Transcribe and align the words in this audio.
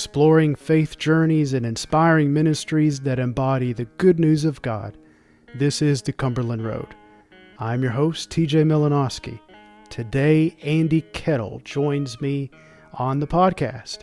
exploring 0.00 0.54
faith 0.54 0.96
journeys 0.96 1.52
and 1.52 1.66
inspiring 1.66 2.32
ministries 2.32 3.00
that 3.00 3.18
embody 3.18 3.74
the 3.74 3.84
good 3.98 4.18
news 4.18 4.46
of 4.46 4.62
God. 4.62 4.96
This 5.56 5.82
is 5.82 6.00
the 6.00 6.10
Cumberland 6.10 6.64
Road. 6.64 6.94
I'm 7.58 7.82
your 7.82 7.92
host, 7.92 8.30
TJ 8.30 8.64
Milanowski. 8.64 9.38
Today, 9.90 10.56
Andy 10.62 11.02
Kettle 11.12 11.60
joins 11.66 12.18
me 12.18 12.50
on 12.94 13.20
the 13.20 13.26
podcast. 13.26 13.98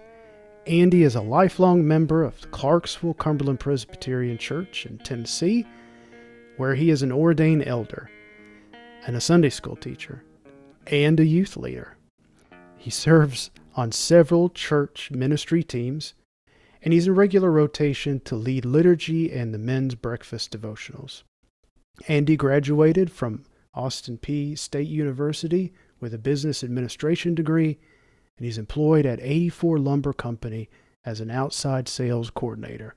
Andy 0.68 1.02
is 1.02 1.16
a 1.16 1.22
lifelong 1.22 1.88
member 1.88 2.24
of 2.24 2.40
the 2.42 2.48
Clarksville 2.50 3.16
Cumberland 3.16 3.60
Presbyterian 3.60 4.38
Church 4.38 4.86
in 4.86 5.00
Tennessee, 5.00 5.66
where 6.58 6.76
he 6.76 6.92
is 6.92 7.02
an 7.02 7.12
ordained 7.12 7.66
elder 7.66 8.12
and 9.08 9.16
a 9.16 9.20
Sunday 9.20 9.50
school 9.50 9.76
teacher 9.76 10.24
and 10.86 11.20
a 11.20 11.26
youth 11.26 11.58
leader. 11.58 11.98
He 12.78 12.92
serves 12.92 13.50
on 13.78 13.92
several 13.92 14.50
church 14.50 15.12
ministry 15.12 15.64
teams, 15.64 16.16
and 16.82 16.94
he's 16.94 17.08
in 17.08 17.14
regular 17.14 17.52
rotation 17.52 18.20
to 18.22 18.36
lead 18.36 18.66
liturgy 18.66 19.32
and 19.32 19.54
the 19.54 19.60
men's 19.60 19.94
breakfast 19.94 20.52
devotionals. 20.52 21.22
Andy 22.08 22.36
graduated 22.36 23.12
from 23.12 23.44
Austin 23.76 24.18
Peay 24.18 24.58
State 24.58 24.88
University 24.88 25.74
with 26.00 26.14
a 26.14 26.18
business 26.18 26.64
administration 26.64 27.36
degree, 27.36 27.78
and 28.38 28.46
he's 28.46 28.58
employed 28.58 29.06
at 29.06 29.22
84 29.22 29.78
Lumber 29.78 30.14
Company 30.14 30.70
as 31.06 31.22
an 31.22 31.30
outside 31.30 31.88
sales 31.88 32.32
coordinator. 32.32 32.96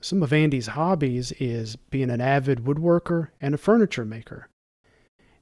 Some 0.00 0.22
of 0.22 0.32
Andy's 0.32 0.68
hobbies 0.68 1.32
is 1.32 1.76
being 1.76 2.10
an 2.10 2.20
avid 2.20 2.64
woodworker 2.64 3.28
and 3.40 3.54
a 3.54 3.58
furniture 3.58 4.04
maker. 4.04 4.49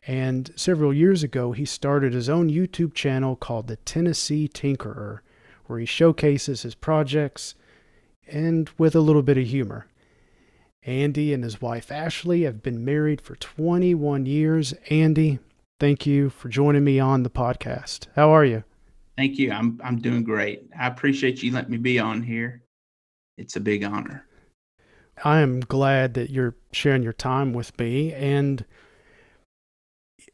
And 0.06 0.50
several 0.56 0.92
years 0.92 1.22
ago, 1.22 1.52
he 1.52 1.64
started 1.64 2.12
his 2.12 2.28
own 2.28 2.50
YouTube 2.50 2.94
channel 2.94 3.36
called 3.36 3.66
the 3.66 3.76
Tennessee 3.76 4.48
Tinkerer, 4.48 5.20
where 5.66 5.78
he 5.78 5.86
showcases 5.86 6.62
his 6.62 6.74
projects 6.74 7.54
and 8.26 8.70
with 8.78 8.94
a 8.94 9.00
little 9.00 9.22
bit 9.22 9.38
of 9.38 9.46
humor. 9.46 9.86
Andy 10.84 11.34
and 11.34 11.44
his 11.44 11.60
wife 11.60 11.90
Ashley 11.90 12.42
have 12.42 12.62
been 12.62 12.84
married 12.84 13.20
for 13.20 13.36
21 13.36 14.26
years. 14.26 14.72
Andy, 14.90 15.38
thank 15.78 16.06
you 16.06 16.30
for 16.30 16.48
joining 16.48 16.84
me 16.84 16.98
on 16.98 17.22
the 17.22 17.30
podcast. 17.30 18.06
How 18.14 18.30
are 18.30 18.44
you? 18.44 18.64
Thank 19.16 19.38
you. 19.38 19.50
I'm 19.50 19.80
I'm 19.82 20.00
doing 20.00 20.22
great. 20.22 20.70
I 20.78 20.86
appreciate 20.86 21.42
you 21.42 21.52
letting 21.52 21.72
me 21.72 21.76
be 21.76 21.98
on 21.98 22.22
here. 22.22 22.62
It's 23.36 23.56
a 23.56 23.60
big 23.60 23.82
honor. 23.82 24.24
I 25.24 25.40
am 25.40 25.60
glad 25.60 26.14
that 26.14 26.30
you're 26.30 26.54
sharing 26.72 27.02
your 27.02 27.12
time 27.12 27.52
with 27.52 27.76
me 27.78 28.12
and 28.12 28.64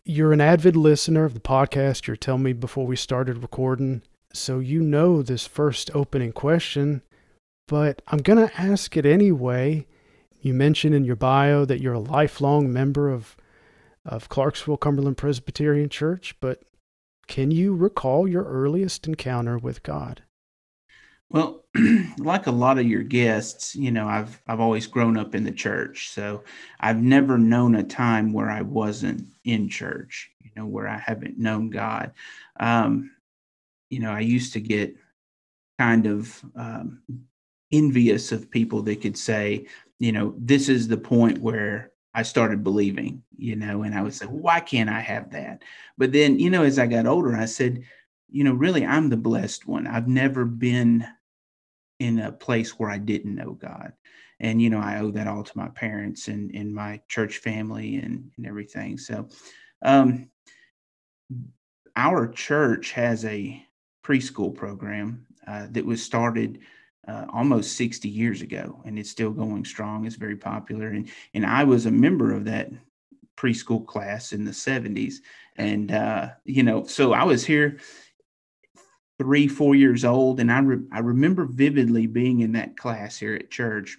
you're 0.05 0.33
an 0.33 0.41
avid 0.41 0.77
listener 0.77 1.24
of 1.24 1.34
the 1.34 1.41
podcast. 1.41 2.06
You're 2.06 2.16
telling 2.16 2.42
me 2.42 2.52
before 2.52 2.86
we 2.86 2.97
started 2.97 3.38
recording. 3.38 4.02
So 4.33 4.58
you 4.58 4.83
know 4.83 5.22
this 5.22 5.46
first 5.46 5.91
opening 5.94 6.33
question, 6.33 7.02
but 7.69 8.02
I'm 8.08 8.19
going 8.19 8.46
to 8.46 8.61
ask 8.61 8.96
it 8.96 9.06
anyway. 9.06 9.86
You 10.41 10.52
mentioned 10.52 10.94
in 10.94 11.05
your 11.05 11.16
bio 11.16 11.64
that 11.64 11.80
you're 11.80 11.94
a 11.94 12.00
lifelong 12.00 12.72
member 12.72 13.08
of 13.11 13.36
of 14.06 14.28
Clarksville 14.28 14.77
Cumberland 14.77 15.16
Presbyterian 15.16 15.88
Church, 15.88 16.36
but 16.39 16.61
can 17.27 17.50
you 17.50 17.74
recall 17.74 18.28
your 18.28 18.44
earliest 18.44 19.08
encounter 19.08 19.56
with 19.56 19.83
God? 19.83 20.22
Well, 21.34 21.64
like 22.18 22.46
a 22.46 22.52
lot 22.52 22.78
of 22.78 22.86
your 22.86 23.02
guests, 23.02 23.74
you 23.74 23.90
know, 23.90 24.06
I've 24.06 24.40
I've 24.46 24.60
always 24.60 24.86
grown 24.86 25.16
up 25.16 25.34
in 25.34 25.42
the 25.42 25.50
church, 25.50 26.10
so 26.10 26.44
I've 26.78 27.02
never 27.02 27.38
known 27.38 27.74
a 27.74 27.82
time 27.82 28.32
where 28.32 28.48
I 28.48 28.62
wasn't 28.62 29.27
in 29.44 29.68
church. 29.68 30.30
You 30.44 30.52
know, 30.55 30.64
where 30.66 30.86
I 30.86 30.96
haven't 30.96 31.36
known 31.36 31.70
God. 31.70 32.12
Um, 32.60 33.10
you 33.90 33.98
know, 33.98 34.12
I 34.12 34.20
used 34.20 34.52
to 34.52 34.60
get 34.60 34.94
kind 35.80 36.06
of 36.06 36.40
um, 36.56 37.02
envious 37.72 38.32
of 38.32 38.50
people 38.52 38.83
that 38.83 39.00
could 39.02 39.18
say, 39.18 39.67
you 39.98 40.12
know, 40.12 40.34
this 40.39 40.68
is 40.68 40.86
the 40.86 40.96
point 40.96 41.39
where 41.39 41.90
I 42.14 42.23
started 42.23 42.62
believing. 42.62 43.24
You 43.36 43.56
know, 43.56 43.83
and 43.83 43.94
I 43.96 44.02
would 44.02 44.14
say, 44.14 44.27
why 44.27 44.61
can't 44.61 44.90
I 44.90 45.00
have 45.00 45.33
that? 45.33 45.62
But 45.98 46.12
then, 46.12 46.39
you 46.39 46.50
know, 46.50 46.62
as 46.62 46.78
I 46.78 46.86
got 46.86 47.06
older, 47.06 47.34
I 47.36 47.46
said, 47.46 47.83
you 48.30 48.44
know, 48.44 48.52
really, 48.55 48.86
I'm 48.86 49.11
the 49.11 49.17
blessed 49.17 49.67
one. 49.67 49.89
I've 49.89 50.08
never 50.08 50.44
been 50.44 51.05
in 51.98 52.18
a 52.18 52.32
place 52.32 52.78
where 52.78 52.90
I 52.90 52.98
didn't 52.98 53.34
know 53.34 53.52
God. 53.52 53.92
And, 54.40 54.60
you 54.60 54.68
know, 54.68 54.80
I 54.80 54.98
owe 54.98 55.10
that 55.12 55.28
all 55.28 55.44
to 55.44 55.58
my 55.58 55.68
parents 55.68 56.28
and, 56.28 56.50
and 56.55 56.74
my 56.74 57.00
church 57.08 57.38
family 57.38 57.96
and, 57.96 58.30
and 58.36 58.46
everything. 58.46 58.98
So, 58.98 59.28
um, 59.82 60.28
our 61.96 62.27
church 62.27 62.92
has 62.92 63.24
a 63.24 63.64
preschool 64.05 64.55
program 64.55 65.27
uh, 65.46 65.68
that 65.70 65.84
was 65.84 66.02
started 66.02 66.58
uh, 67.06 67.27
almost 67.32 67.77
60 67.77 68.08
years 68.08 68.42
ago 68.42 68.82
and 68.84 68.98
it's 68.98 69.11
still 69.11 69.30
going 69.30 69.64
strong. 69.64 70.06
It's 70.06 70.16
very 70.16 70.36
popular. 70.36 70.88
And, 70.88 71.08
and 71.34 71.46
I 71.46 71.64
was 71.64 71.86
a 71.86 71.90
member 71.90 72.32
of 72.32 72.44
that 72.46 72.70
preschool 73.36 73.86
class 73.86 74.32
in 74.32 74.44
the 74.44 74.50
70s. 74.50 75.16
And, 75.56 75.92
uh, 75.92 76.30
you 76.44 76.62
know, 76.62 76.84
so 76.84 77.12
I 77.12 77.24
was 77.24 77.44
here 77.44 77.78
three, 79.19 79.48
four 79.48 79.75
years 79.75 80.05
old, 80.05 80.41
and 80.41 80.51
I 80.51 80.61
re- 80.61 80.86
I 80.92 81.01
remember 81.01 81.45
vividly 81.45 82.07
being 82.07 82.41
in 82.41 82.52
that 82.52 82.77
class 82.77 83.19
here 83.19 83.35
at 83.35 83.51
church. 83.51 83.97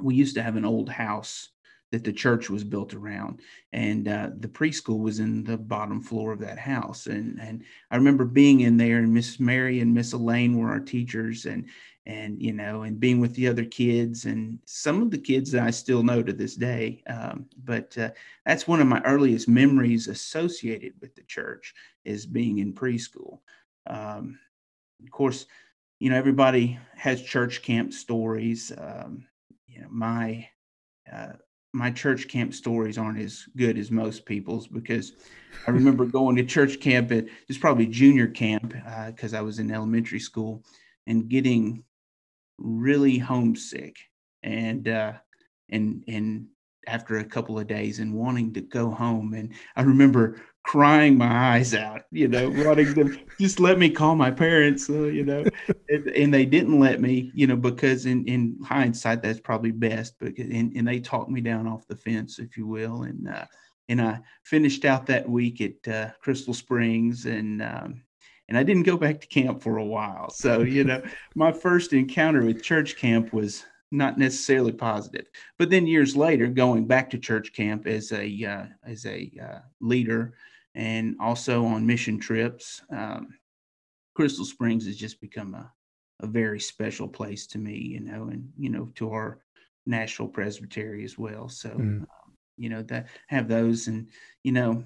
We 0.00 0.14
used 0.14 0.34
to 0.36 0.42
have 0.42 0.56
an 0.56 0.64
old 0.64 0.88
house 0.88 1.50
that 1.92 2.02
the 2.02 2.12
church 2.12 2.50
was 2.50 2.64
built 2.64 2.94
around, 2.94 3.40
and 3.72 4.08
uh, 4.08 4.30
the 4.40 4.48
preschool 4.48 4.98
was 4.98 5.20
in 5.20 5.44
the 5.44 5.56
bottom 5.56 6.02
floor 6.02 6.32
of 6.32 6.40
that 6.40 6.58
house. 6.58 7.06
And 7.06 7.40
and 7.40 7.62
I 7.90 7.96
remember 7.96 8.24
being 8.24 8.60
in 8.60 8.76
there, 8.76 8.98
and 8.98 9.14
Miss 9.14 9.38
Mary 9.38 9.80
and 9.80 9.94
Miss 9.94 10.12
Elaine 10.12 10.58
were 10.58 10.70
our 10.70 10.80
teachers, 10.80 11.46
and 11.46 11.66
and 12.06 12.42
you 12.42 12.52
know, 12.52 12.82
and 12.82 12.98
being 12.98 13.20
with 13.20 13.34
the 13.34 13.46
other 13.46 13.64
kids, 13.64 14.24
and 14.24 14.58
some 14.66 15.02
of 15.02 15.12
the 15.12 15.18
kids 15.18 15.52
that 15.52 15.62
I 15.62 15.70
still 15.70 16.02
know 16.02 16.22
to 16.22 16.32
this 16.32 16.56
day. 16.56 17.02
Um, 17.06 17.46
but 17.62 17.96
uh, 17.96 18.10
that's 18.44 18.66
one 18.66 18.80
of 18.80 18.88
my 18.88 19.00
earliest 19.02 19.48
memories 19.48 20.08
associated 20.08 20.94
with 21.00 21.14
the 21.14 21.22
church 21.22 21.74
is 22.04 22.26
being 22.26 22.58
in 22.58 22.74
preschool. 22.74 23.38
Um, 23.86 24.38
of 25.02 25.10
course, 25.10 25.46
you 26.00 26.10
know 26.10 26.16
everybody 26.16 26.78
has 26.96 27.22
church 27.22 27.62
camp 27.62 27.92
stories. 27.92 28.72
Um, 28.76 29.26
you 29.66 29.80
know 29.80 29.88
my 29.90 30.48
uh, 31.12 31.32
my 31.74 31.90
church 31.90 32.28
camp 32.28 32.54
stories 32.54 32.96
aren't 32.96 33.18
as 33.18 33.44
good 33.56 33.76
as 33.76 33.90
most 33.90 34.24
people's 34.24 34.68
because 34.68 35.12
I 35.66 35.72
remember 35.72 36.04
going 36.18 36.36
to 36.36 36.44
church 36.44 36.80
camp 36.80 37.10
at 37.12 37.26
it's 37.48 37.58
probably 37.58 37.86
junior 37.86 38.28
camp 38.28 38.74
because 39.06 39.34
uh, 39.34 39.38
I 39.38 39.42
was 39.42 39.58
in 39.58 39.70
elementary 39.70 40.20
school 40.20 40.62
and 41.06 41.28
getting 41.28 41.82
really 42.58 43.18
homesick 43.18 43.96
and 44.42 44.88
uh, 44.88 45.14
and 45.70 46.04
and 46.06 46.46
after 46.86 47.18
a 47.18 47.24
couple 47.24 47.58
of 47.58 47.66
days 47.66 47.98
and 47.98 48.14
wanting 48.14 48.52
to 48.54 48.60
go 48.60 48.90
home 48.90 49.34
and 49.34 49.52
I 49.74 49.82
remember 49.82 50.40
crying 50.64 51.16
my 51.16 51.54
eyes 51.54 51.74
out, 51.74 52.02
you 52.10 52.26
know, 52.26 52.50
wanting 52.50 52.94
to 52.94 53.18
just 53.38 53.60
let 53.60 53.78
me 53.78 53.90
call 53.90 54.16
my 54.16 54.30
parents, 54.30 54.88
uh, 54.88 55.04
you 55.04 55.24
know, 55.24 55.44
and, 55.88 56.06
and, 56.08 56.34
they 56.34 56.46
didn't 56.46 56.80
let 56.80 57.00
me, 57.00 57.30
you 57.34 57.46
know, 57.46 57.56
because 57.56 58.06
in, 58.06 58.24
in 58.26 58.56
hindsight, 58.64 59.22
that's 59.22 59.40
probably 59.40 59.70
best 59.70 60.14
But 60.18 60.36
and, 60.38 60.74
and 60.74 60.88
they 60.88 61.00
talked 61.00 61.30
me 61.30 61.42
down 61.42 61.66
off 61.66 61.86
the 61.86 61.96
fence, 61.96 62.38
if 62.38 62.56
you 62.56 62.66
will. 62.66 63.02
And, 63.02 63.28
uh, 63.28 63.44
and 63.90 64.00
I 64.00 64.20
finished 64.44 64.86
out 64.86 65.06
that 65.06 65.28
week 65.28 65.60
at 65.60 65.88
uh, 65.92 66.10
Crystal 66.20 66.54
Springs 66.54 67.26
and, 67.26 67.62
um, 67.62 68.02
and 68.48 68.56
I 68.56 68.62
didn't 68.62 68.82
go 68.84 68.96
back 68.96 69.20
to 69.20 69.26
camp 69.26 69.62
for 69.62 69.76
a 69.76 69.84
while. 69.84 70.30
So, 70.30 70.62
you 70.62 70.84
know, 70.84 71.02
my 71.34 71.52
first 71.52 71.92
encounter 71.92 72.42
with 72.42 72.62
church 72.62 72.96
camp 72.96 73.32
was 73.32 73.64
not 73.90 74.18
necessarily 74.18 74.72
positive. 74.72 75.26
But 75.58 75.70
then 75.70 75.86
years 75.86 76.16
later, 76.16 76.46
going 76.46 76.86
back 76.86 77.10
to 77.10 77.18
church 77.18 77.52
camp 77.52 77.86
as 77.86 78.12
a 78.12 78.44
uh, 78.44 78.66
as 78.84 79.06
a 79.06 79.30
uh, 79.42 79.58
leader, 79.80 80.34
and 80.74 81.16
also 81.20 81.64
on 81.64 81.86
mission 81.86 82.18
trips. 82.18 82.82
Um, 82.90 83.28
Crystal 84.14 84.44
Springs 84.44 84.86
has 84.86 84.96
just 84.96 85.20
become 85.20 85.54
a, 85.54 85.72
a 86.20 86.26
very 86.26 86.60
special 86.60 87.08
place 87.08 87.46
to 87.48 87.58
me, 87.58 87.76
you 87.76 88.00
know, 88.00 88.28
and, 88.30 88.48
you 88.58 88.70
know, 88.70 88.90
to 88.94 89.10
our 89.10 89.40
Nashville 89.86 90.28
Presbytery 90.28 91.04
as 91.04 91.18
well. 91.18 91.48
So, 91.48 91.70
mm. 91.70 92.02
um, 92.02 92.06
you 92.56 92.68
know, 92.68 92.82
that 92.82 93.08
have 93.28 93.48
those 93.48 93.88
and, 93.88 94.08
you 94.42 94.52
know, 94.52 94.84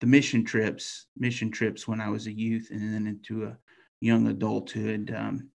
the 0.00 0.06
mission 0.06 0.44
trips, 0.44 1.06
mission 1.16 1.50
trips 1.50 1.86
when 1.86 2.00
I 2.00 2.08
was 2.08 2.26
a 2.26 2.32
youth 2.32 2.68
and 2.70 2.92
then 2.92 3.06
into 3.06 3.44
a 3.44 3.56
young 4.00 4.28
adulthood, 4.28 5.14
um, 5.16 5.50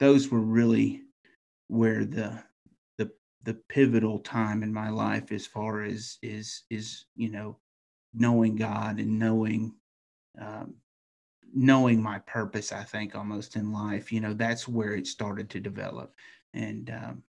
those 0.00 0.30
were 0.30 0.40
really 0.40 1.02
where 1.68 2.04
the, 2.04 2.42
the, 2.98 3.10
the 3.44 3.54
pivotal 3.68 4.18
time 4.18 4.62
in 4.62 4.72
my 4.72 4.90
life 4.90 5.32
as 5.32 5.46
far 5.46 5.82
as 5.82 6.18
is, 6.22 6.64
is, 6.70 7.06
you 7.16 7.30
know, 7.30 7.56
knowing 8.14 8.56
God 8.56 8.98
and 8.98 9.18
knowing 9.18 9.74
um, 10.40 10.74
knowing 11.54 12.02
my 12.02 12.18
purpose. 12.20 12.72
I 12.72 12.82
think 12.82 13.14
almost 13.14 13.56
in 13.56 13.72
life, 13.72 14.12
you 14.12 14.20
know, 14.20 14.34
that's 14.34 14.66
where 14.66 14.94
it 14.94 15.06
started 15.06 15.48
to 15.50 15.60
develop, 15.60 16.14
and 16.52 16.90
um, 16.90 17.22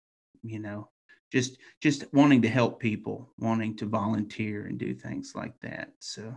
you 0.43 0.59
know, 0.59 0.89
just 1.31 1.57
just 1.81 2.11
wanting 2.13 2.41
to 2.43 2.49
help 2.49 2.79
people, 2.79 3.29
wanting 3.37 3.75
to 3.77 3.85
volunteer 3.85 4.65
and 4.65 4.77
do 4.77 4.93
things 4.93 5.33
like 5.35 5.59
that. 5.61 5.91
So. 5.99 6.35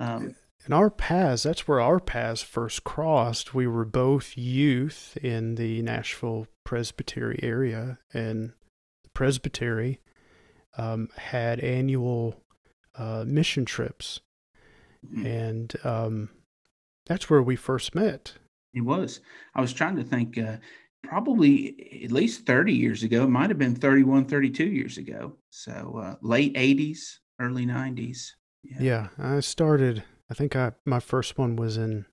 Um, 0.00 0.36
our 0.70 0.90
paths, 0.90 1.44
that's 1.44 1.66
where 1.66 1.80
our 1.80 1.98
paths 1.98 2.42
first 2.42 2.84
crossed. 2.84 3.54
We 3.54 3.66
were 3.66 3.84
both 3.84 4.36
youth 4.36 5.16
in 5.22 5.54
the 5.54 5.82
Nashville 5.82 6.46
Presbytery 6.64 7.40
area, 7.42 7.98
and 8.12 8.52
the 9.02 9.10
Presbytery 9.10 10.00
um, 10.76 11.08
had 11.16 11.60
annual 11.60 12.42
uh, 12.98 13.24
mission 13.26 13.64
trips. 13.64 14.20
Mm-hmm. 15.06 15.26
And 15.26 15.74
um, 15.84 16.30
that's 17.06 17.30
where 17.30 17.42
we 17.42 17.56
first 17.56 17.94
met. 17.94 18.32
It 18.74 18.82
was. 18.82 19.20
I 19.54 19.60
was 19.60 19.72
trying 19.72 19.96
to 19.96 20.04
think, 20.04 20.36
uh, 20.36 20.56
probably 21.02 22.02
at 22.04 22.12
least 22.12 22.46
30 22.46 22.72
years 22.72 23.02
ago. 23.02 23.24
It 23.24 23.28
might 23.30 23.50
have 23.50 23.58
been 23.58 23.74
31, 23.74 24.26
32 24.26 24.64
years 24.64 24.98
ago. 24.98 25.34
So 25.50 26.00
uh, 26.02 26.14
late 26.20 26.54
80s, 26.54 27.18
early 27.40 27.66
90s. 27.66 28.32
Yeah. 28.64 28.76
yeah, 28.80 29.08
I 29.18 29.40
started, 29.40 30.02
I 30.28 30.34
think 30.34 30.56
I 30.56 30.72
my 30.84 30.98
first 30.98 31.38
one 31.38 31.56
was 31.56 31.76
in 31.76 32.06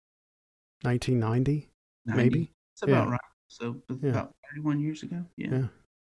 1990, 0.83 1.69
90? 2.05 2.23
maybe. 2.23 2.51
That's 2.73 2.83
about 2.83 3.07
yeah. 3.07 3.11
right. 3.11 3.19
So 3.47 3.81
yeah. 4.01 4.09
about 4.11 4.35
31 4.51 4.79
years 4.79 5.03
ago. 5.03 5.25
Yeah. 5.35 5.49
yeah. 5.51 5.67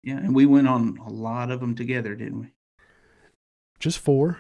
Yeah. 0.04 0.18
And 0.18 0.36
we 0.36 0.46
went 0.46 0.68
on 0.68 0.98
a 1.06 1.10
lot 1.10 1.52
of 1.52 1.60
them 1.60 1.76
together, 1.76 2.16
didn't 2.16 2.40
we? 2.40 2.52
Just 3.80 4.00
four. 4.00 4.40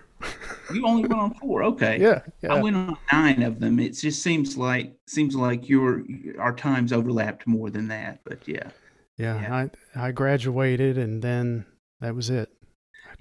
You 0.73 0.85
only 0.85 1.07
went 1.07 1.21
on 1.21 1.33
four. 1.35 1.63
Okay. 1.63 2.00
Yeah, 2.00 2.21
yeah. 2.41 2.53
I 2.53 2.62
went 2.62 2.75
on 2.75 2.97
nine 3.12 3.44
of 3.44 3.59
them. 3.59 3.79
It 3.79 3.91
just 3.91 4.21
seems 4.21 4.57
like 4.57 4.94
seems 5.07 5.35
like 5.35 5.69
your 5.69 6.03
our 6.39 6.53
times 6.56 6.94
overlapped 6.94 7.47
more 7.47 7.69
than 7.69 7.88
that. 7.89 8.19
But 8.23 8.47
yeah. 8.47 8.69
Yeah. 9.17 9.41
yeah. 9.41 9.67
I 9.95 10.07
I 10.07 10.12
graduated 10.12 10.97
and 10.97 11.21
then 11.21 11.65
that 12.01 12.15
was 12.15 12.29
it. 12.29 12.50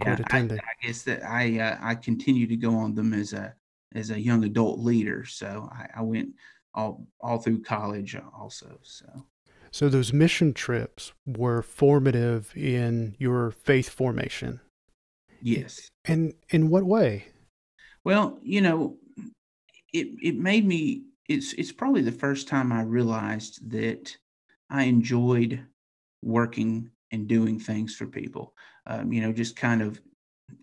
I 0.04 0.10
yeah. 0.10 0.18
I, 0.30 0.38
I, 0.38 0.58
guess 0.82 1.02
that 1.02 1.24
I 1.24 1.58
uh, 1.60 1.78
I 1.80 1.94
continue 1.94 2.46
to 2.48 2.56
go 2.56 2.74
on 2.74 2.94
them 2.94 3.12
as 3.12 3.32
a 3.32 3.54
as 3.94 4.10
a 4.10 4.20
young 4.20 4.44
adult 4.44 4.80
leader. 4.80 5.24
So 5.24 5.68
I, 5.72 6.00
I 6.00 6.02
went 6.02 6.30
all 6.74 7.06
all 7.20 7.38
through 7.38 7.62
college 7.62 8.16
also. 8.36 8.78
So. 8.82 9.06
So 9.70 9.88
those 9.88 10.12
mission 10.12 10.54
trips 10.54 11.12
were 11.26 11.60
formative 11.60 12.56
in 12.56 13.16
your 13.18 13.50
faith 13.50 13.88
formation. 13.88 14.60
Yes. 15.44 15.90
And 16.06 16.32
in 16.48 16.70
what 16.70 16.84
way? 16.84 17.26
Well, 18.02 18.38
you 18.42 18.62
know, 18.62 18.96
it 19.92 20.08
it 20.22 20.38
made 20.38 20.66
me 20.66 21.02
it's 21.28 21.52
it's 21.52 21.70
probably 21.70 22.00
the 22.00 22.12
first 22.12 22.48
time 22.48 22.72
I 22.72 22.82
realized 22.82 23.70
that 23.70 24.16
I 24.70 24.84
enjoyed 24.84 25.62
working 26.22 26.90
and 27.12 27.28
doing 27.28 27.60
things 27.60 27.94
for 27.94 28.06
people. 28.06 28.54
Um, 28.86 29.12
you 29.12 29.20
know, 29.20 29.32
just 29.32 29.54
kind 29.54 29.82
of 29.82 30.00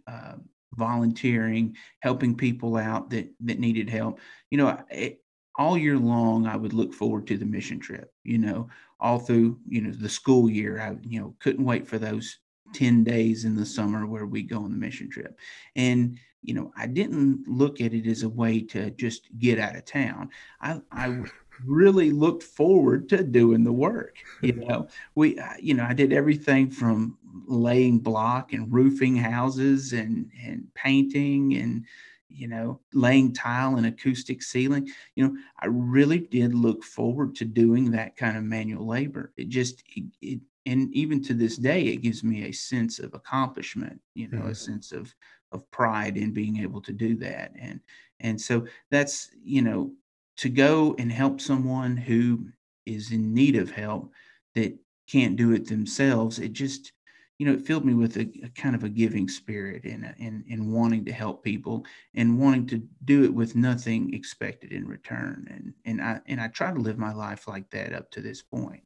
uh, 0.07 0.37
volunteering, 0.73 1.75
helping 1.99 2.35
people 2.35 2.75
out 2.75 3.11
that 3.11 3.31
that 3.41 3.59
needed 3.59 3.87
help. 3.87 4.19
You 4.49 4.57
know, 4.57 4.83
it, 4.89 5.23
all 5.55 5.77
year 5.77 5.99
long, 5.99 6.47
I 6.47 6.55
would 6.55 6.73
look 6.73 6.91
forward 6.91 7.27
to 7.27 7.37
the 7.37 7.45
mission 7.45 7.79
trip. 7.79 8.11
You 8.23 8.39
know, 8.39 8.67
all 8.99 9.19
through 9.19 9.59
you 9.67 9.81
know 9.81 9.91
the 9.91 10.09
school 10.09 10.49
year, 10.49 10.81
I 10.81 10.97
you 11.07 11.19
know 11.19 11.35
couldn't 11.39 11.65
wait 11.65 11.87
for 11.87 11.99
those 11.99 12.39
10 12.73 13.03
days 13.03 13.45
in 13.45 13.55
the 13.55 13.65
summer 13.65 14.05
where 14.05 14.25
we 14.25 14.43
go 14.43 14.57
on 14.57 14.71
the 14.71 14.77
mission 14.77 15.09
trip. 15.09 15.37
And, 15.75 16.17
you 16.41 16.53
know, 16.53 16.71
I 16.77 16.87
didn't 16.87 17.47
look 17.47 17.81
at 17.81 17.93
it 17.93 18.07
as 18.07 18.23
a 18.23 18.29
way 18.29 18.61
to 18.63 18.91
just 18.91 19.27
get 19.37 19.59
out 19.59 19.75
of 19.75 19.85
town. 19.85 20.29
I, 20.59 20.81
I 20.91 21.23
really 21.65 22.11
looked 22.11 22.43
forward 22.43 23.09
to 23.09 23.23
doing 23.23 23.63
the 23.63 23.71
work. 23.73 24.17
You 24.41 24.53
know, 24.53 24.87
we, 25.15 25.37
uh, 25.37 25.53
you 25.59 25.73
know, 25.73 25.85
I 25.87 25.93
did 25.93 26.13
everything 26.13 26.69
from 26.69 27.17
laying 27.47 27.99
block 27.99 28.53
and 28.53 28.71
roofing 28.73 29.15
houses 29.15 29.93
and, 29.93 30.31
and 30.43 30.67
painting 30.73 31.55
and, 31.57 31.85
you 32.27 32.47
know, 32.47 32.79
laying 32.93 33.33
tile 33.33 33.75
and 33.75 33.85
acoustic 33.85 34.41
ceiling. 34.41 34.89
You 35.15 35.27
know, 35.27 35.37
I 35.59 35.67
really 35.67 36.19
did 36.19 36.55
look 36.55 36.83
forward 36.83 37.35
to 37.35 37.45
doing 37.45 37.91
that 37.91 38.15
kind 38.15 38.37
of 38.37 38.43
manual 38.43 38.87
labor. 38.87 39.31
It 39.37 39.49
just, 39.49 39.83
it, 39.95 40.05
it 40.21 40.39
and 40.65 40.93
even 40.93 41.23
to 41.23 41.33
this 41.33 41.57
day 41.57 41.83
it 41.83 42.01
gives 42.01 42.23
me 42.23 42.45
a 42.45 42.51
sense 42.51 42.99
of 42.99 43.13
accomplishment 43.13 43.99
you 44.13 44.27
know 44.29 44.39
mm-hmm. 44.39 44.49
a 44.49 44.55
sense 44.55 44.91
of 44.91 45.13
of 45.51 45.69
pride 45.71 46.17
in 46.17 46.33
being 46.33 46.57
able 46.57 46.81
to 46.81 46.93
do 46.93 47.15
that 47.15 47.51
and 47.59 47.79
and 48.19 48.39
so 48.39 48.65
that's 48.89 49.29
you 49.43 49.61
know 49.61 49.91
to 50.37 50.49
go 50.49 50.95
and 50.97 51.11
help 51.11 51.41
someone 51.41 51.97
who 51.97 52.47
is 52.85 53.11
in 53.11 53.33
need 53.33 53.55
of 53.55 53.69
help 53.69 54.11
that 54.55 54.77
can't 55.07 55.35
do 55.35 55.51
it 55.51 55.67
themselves 55.67 56.39
it 56.39 56.53
just 56.53 56.93
you 57.37 57.47
know 57.47 57.53
it 57.53 57.65
filled 57.65 57.85
me 57.85 57.95
with 57.95 58.17
a, 58.17 58.29
a 58.43 58.49
kind 58.49 58.75
of 58.75 58.83
a 58.83 58.89
giving 58.89 59.27
spirit 59.27 59.83
and 59.83 60.13
in 60.19 60.43
in 60.47 60.71
wanting 60.71 61.03
to 61.03 61.11
help 61.11 61.43
people 61.43 61.83
and 62.13 62.39
wanting 62.39 62.67
to 62.67 62.81
do 63.05 63.23
it 63.23 63.33
with 63.33 63.55
nothing 63.55 64.13
expected 64.13 64.71
in 64.71 64.87
return 64.87 65.47
and 65.49 65.73
and 65.85 66.01
i 66.01 66.21
and 66.27 66.39
i 66.39 66.47
try 66.47 66.71
to 66.71 66.79
live 66.79 66.97
my 66.97 67.11
life 67.11 67.47
like 67.47 67.69
that 67.71 67.93
up 67.93 68.09
to 68.11 68.21
this 68.21 68.41
point 68.41 68.83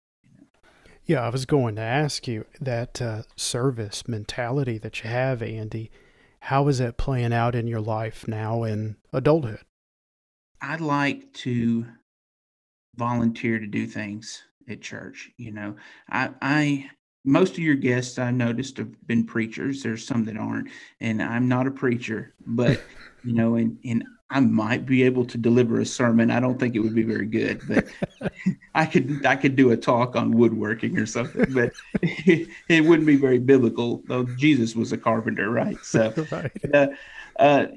yeah, 1.05 1.21
I 1.21 1.29
was 1.29 1.45
going 1.45 1.75
to 1.75 1.81
ask 1.81 2.27
you 2.27 2.45
that 2.59 3.01
uh, 3.01 3.23
service 3.35 4.07
mentality 4.07 4.77
that 4.79 5.03
you 5.03 5.09
have, 5.09 5.41
Andy. 5.41 5.91
How 6.41 6.67
is 6.67 6.79
that 6.79 6.97
playing 6.97 7.33
out 7.33 7.55
in 7.55 7.67
your 7.67 7.81
life 7.81 8.27
now 8.27 8.63
in 8.63 8.97
adulthood? 9.13 9.61
I'd 10.61 10.81
like 10.81 11.31
to 11.33 11.85
volunteer 12.95 13.59
to 13.59 13.67
do 13.67 13.85
things 13.85 14.43
at 14.67 14.81
church. 14.81 15.29
You 15.37 15.51
know, 15.51 15.75
I, 16.09 16.31
I 16.41 16.89
most 17.23 17.53
of 17.53 17.59
your 17.59 17.75
guests 17.75 18.19
I 18.19 18.31
noticed 18.31 18.77
have 18.77 19.07
been 19.07 19.25
preachers. 19.25 19.83
There's 19.83 20.05
some 20.05 20.25
that 20.25 20.37
aren't, 20.37 20.69
and 21.01 21.21
I'm 21.21 21.47
not 21.47 21.67
a 21.67 21.71
preacher, 21.71 22.33
but 22.45 22.81
you 23.23 23.33
know, 23.33 23.55
and 23.55 23.77
and 23.83 24.03
I 24.29 24.39
might 24.39 24.85
be 24.85 25.03
able 25.03 25.25
to 25.25 25.37
deliver 25.37 25.79
a 25.79 25.85
sermon. 25.85 26.31
I 26.31 26.39
don't 26.39 26.59
think 26.59 26.75
it 26.75 26.79
would 26.79 26.95
be 26.95 27.03
very 27.03 27.27
good, 27.27 27.61
but 27.67 27.85
I 28.75 28.85
could 28.85 29.25
I 29.25 29.35
could 29.35 29.55
do 29.55 29.71
a 29.71 29.77
talk 29.77 30.15
on 30.15 30.31
woodworking 30.31 30.97
or 30.97 31.05
something, 31.05 31.53
but 31.53 31.73
it, 32.01 32.49
it 32.69 32.83
wouldn't 32.83 33.07
be 33.07 33.17
very 33.17 33.37
biblical. 33.37 34.01
Though 34.07 34.23
Jesus 34.23 34.75
was 34.75 34.91
a 34.91 34.97
carpenter, 34.97 35.49
right? 35.49 35.77
So, 35.83 36.11
right. 36.31 36.51
Uh, 36.73 36.87
uh, 37.37 37.67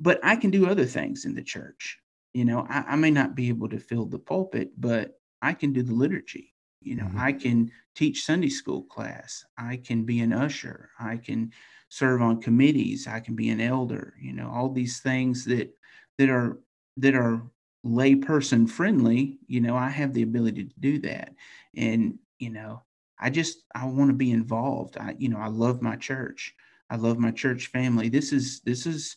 but 0.00 0.18
I 0.22 0.36
can 0.36 0.50
do 0.50 0.66
other 0.66 0.86
things 0.86 1.26
in 1.26 1.34
the 1.34 1.42
church. 1.42 1.98
You 2.32 2.46
know, 2.46 2.66
I, 2.68 2.84
I, 2.88 2.96
may 2.96 3.10
not 3.10 3.34
be 3.34 3.48
able 3.48 3.68
to 3.68 3.78
fill 3.78 4.06
the 4.06 4.18
pulpit, 4.18 4.70
but 4.78 5.18
I 5.42 5.52
can 5.52 5.72
do 5.72 5.82
the 5.82 5.92
liturgy. 5.92 6.54
You 6.80 6.96
know, 6.96 7.04
mm-hmm. 7.04 7.20
I 7.20 7.32
can 7.32 7.70
teach 7.94 8.24
Sunday 8.24 8.48
school 8.48 8.84
class. 8.84 9.44
I 9.58 9.76
can 9.76 10.04
be 10.04 10.20
an 10.20 10.32
usher. 10.32 10.90
I 10.98 11.16
can 11.16 11.52
serve 11.90 12.22
on 12.22 12.40
committees 12.40 13.06
i 13.06 13.20
can 13.20 13.36
be 13.36 13.50
an 13.50 13.60
elder 13.60 14.14
you 14.20 14.32
know 14.32 14.50
all 14.50 14.70
these 14.70 15.00
things 15.00 15.44
that 15.44 15.70
that 16.16 16.30
are 16.30 16.58
that 16.96 17.14
are 17.14 17.42
layperson 17.84 18.68
friendly 18.68 19.38
you 19.46 19.60
know 19.60 19.76
i 19.76 19.88
have 19.88 20.12
the 20.12 20.22
ability 20.22 20.64
to 20.64 20.74
do 20.80 20.98
that. 20.98 21.34
And 21.76 22.18
you 22.38 22.50
know 22.50 22.82
i 23.18 23.30
just 23.30 23.64
i 23.74 23.84
want 23.86 24.10
to 24.10 24.16
be 24.16 24.30
involved. 24.30 24.96
I 24.98 25.14
you 25.18 25.28
know 25.28 25.38
i 25.38 25.48
love 25.48 25.82
my 25.82 25.96
church. 25.96 26.54
I 26.90 26.96
love 26.96 27.18
my 27.18 27.30
church 27.30 27.68
family. 27.68 28.08
This 28.08 28.32
is 28.32 28.60
this 28.60 28.86
is 28.86 29.16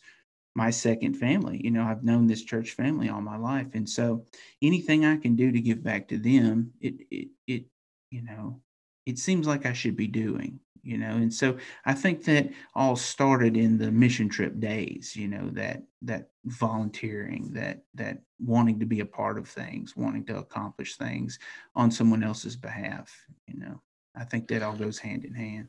my 0.56 0.70
second 0.70 1.14
family 1.14 1.60
you 1.64 1.70
know 1.72 1.82
i've 1.82 2.04
known 2.04 2.28
this 2.28 2.44
church 2.44 2.70
family 2.72 3.08
all 3.08 3.20
my 3.20 3.36
life. 3.36 3.74
And 3.74 3.88
so 3.88 4.24
anything 4.62 5.04
i 5.04 5.16
can 5.16 5.36
do 5.36 5.52
to 5.52 5.60
give 5.60 5.82
back 5.82 6.08
to 6.08 6.18
them 6.18 6.72
it 6.80 6.94
it, 7.10 7.28
it 7.46 7.64
you 8.10 8.22
know 8.22 8.60
it 9.04 9.18
seems 9.18 9.46
like 9.46 9.66
i 9.66 9.72
should 9.72 9.96
be 9.96 10.06
doing 10.06 10.60
you 10.84 10.98
know 10.98 11.10
and 11.10 11.32
so 11.32 11.56
i 11.86 11.92
think 11.92 12.24
that 12.24 12.48
all 12.74 12.94
started 12.94 13.56
in 13.56 13.78
the 13.78 13.90
mission 13.90 14.28
trip 14.28 14.60
days 14.60 15.16
you 15.16 15.26
know 15.26 15.48
that 15.50 15.82
that 16.02 16.28
volunteering 16.44 17.50
that 17.52 17.82
that 17.94 18.18
wanting 18.38 18.78
to 18.78 18.86
be 18.86 19.00
a 19.00 19.06
part 19.06 19.38
of 19.38 19.48
things 19.48 19.96
wanting 19.96 20.24
to 20.24 20.36
accomplish 20.36 20.96
things 20.96 21.38
on 21.74 21.90
someone 21.90 22.22
else's 22.22 22.56
behalf 22.56 23.26
you 23.46 23.58
know. 23.58 23.80
I 24.16 24.24
think 24.24 24.48
that 24.48 24.62
all 24.62 24.74
goes 24.74 24.98
hand 24.98 25.24
in 25.24 25.34
hand. 25.34 25.68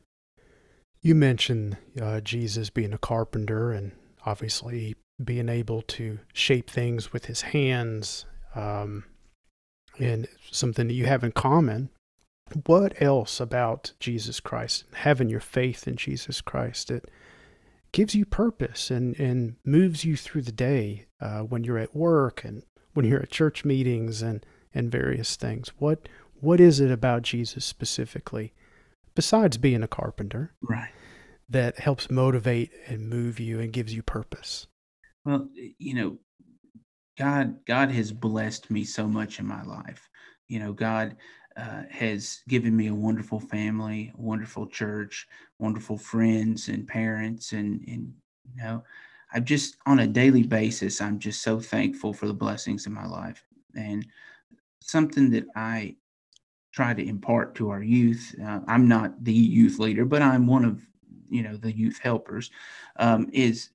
You 1.01 1.15
mentioned 1.15 1.77
uh, 2.01 2.21
jesus 2.21 2.69
being 2.69 2.93
a 2.93 2.97
carpenter 2.97 3.71
and 3.71 3.91
obviously 4.25 4.95
being 5.23 5.49
able 5.49 5.81
to 5.81 6.19
shape 6.33 6.69
things 6.69 7.13
with 7.13 7.25
his 7.25 7.41
hands 7.41 8.25
um, 8.55 9.05
and 9.99 10.27
something 10.51 10.87
that 10.87 10.93
you 10.93 11.05
have 11.05 11.23
in 11.23 11.31
common 11.31 11.89
what 12.65 13.01
else 13.01 13.39
about 13.39 13.93
Jesus 13.99 14.39
Christ, 14.39 14.85
having 14.93 15.29
your 15.29 15.39
faith 15.39 15.87
in 15.87 15.95
Jesus 15.95 16.41
Christ, 16.41 16.91
it 16.91 17.09
gives 17.91 18.13
you 18.13 18.25
purpose 18.25 18.91
and, 18.91 19.17
and 19.19 19.55
moves 19.65 20.05
you 20.05 20.15
through 20.15 20.43
the 20.43 20.51
day 20.51 21.07
uh, 21.19 21.39
when 21.39 21.63
you're 21.63 21.77
at 21.77 21.95
work 21.95 22.43
and 22.43 22.63
when 22.93 23.05
you're 23.05 23.21
at 23.21 23.31
church 23.31 23.65
meetings 23.65 24.21
and, 24.21 24.45
and 24.73 24.91
various 24.91 25.35
things. 25.35 25.69
What 25.79 26.07
what 26.41 26.59
is 26.59 26.81
it 26.81 26.91
about 26.91 27.21
Jesus 27.21 27.63
specifically, 27.65 28.53
besides 29.15 29.57
being 29.57 29.81
a 29.81 29.87
carpenter, 29.87 30.53
right, 30.61 30.91
that 31.49 31.79
helps 31.79 32.11
motivate 32.11 32.71
and 32.87 33.09
move 33.09 33.39
you 33.39 33.59
and 33.59 33.71
gives 33.71 33.95
you 33.95 34.03
purpose? 34.03 34.67
Well, 35.23 35.47
you 35.55 35.95
know, 35.95 36.17
God 37.17 37.65
God 37.65 37.89
has 37.91 38.11
blessed 38.11 38.69
me 38.69 38.83
so 38.83 39.07
much 39.07 39.39
in 39.39 39.47
my 39.47 39.63
life. 39.63 40.09
You 40.47 40.59
know, 40.59 40.73
God 40.73 41.15
uh, 41.57 41.83
has 41.89 42.41
given 42.47 42.75
me 42.75 42.87
a 42.87 42.93
wonderful 42.93 43.39
family, 43.39 44.11
a 44.17 44.21
wonderful 44.21 44.67
church, 44.67 45.27
wonderful 45.59 45.97
friends 45.97 46.67
and 46.67 46.87
parents, 46.87 47.53
and 47.53 47.83
and 47.87 48.13
you 48.43 48.63
know, 48.63 48.83
I've 49.33 49.45
just 49.45 49.77
on 49.85 49.99
a 49.99 50.07
daily 50.07 50.43
basis, 50.43 51.01
I'm 51.01 51.19
just 51.19 51.41
so 51.41 51.59
thankful 51.59 52.13
for 52.13 52.27
the 52.27 52.33
blessings 52.33 52.87
in 52.87 52.93
my 52.93 53.05
life. 53.05 53.43
And 53.75 54.05
something 54.81 55.29
that 55.31 55.45
I 55.55 55.95
try 56.73 56.93
to 56.93 57.07
impart 57.07 57.55
to 57.55 57.69
our 57.69 57.81
youth, 57.81 58.35
uh, 58.43 58.59
I'm 58.67 58.87
not 58.87 59.23
the 59.23 59.33
youth 59.33 59.79
leader, 59.79 60.05
but 60.05 60.21
I'm 60.21 60.45
one 60.45 60.65
of, 60.65 60.81
you 61.29 61.41
know, 61.41 61.57
the 61.57 61.75
youth 61.75 61.99
helpers, 61.99 62.51
um, 62.97 63.29
is 63.31 63.69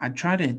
I 0.00 0.08
try 0.10 0.36
to 0.36 0.58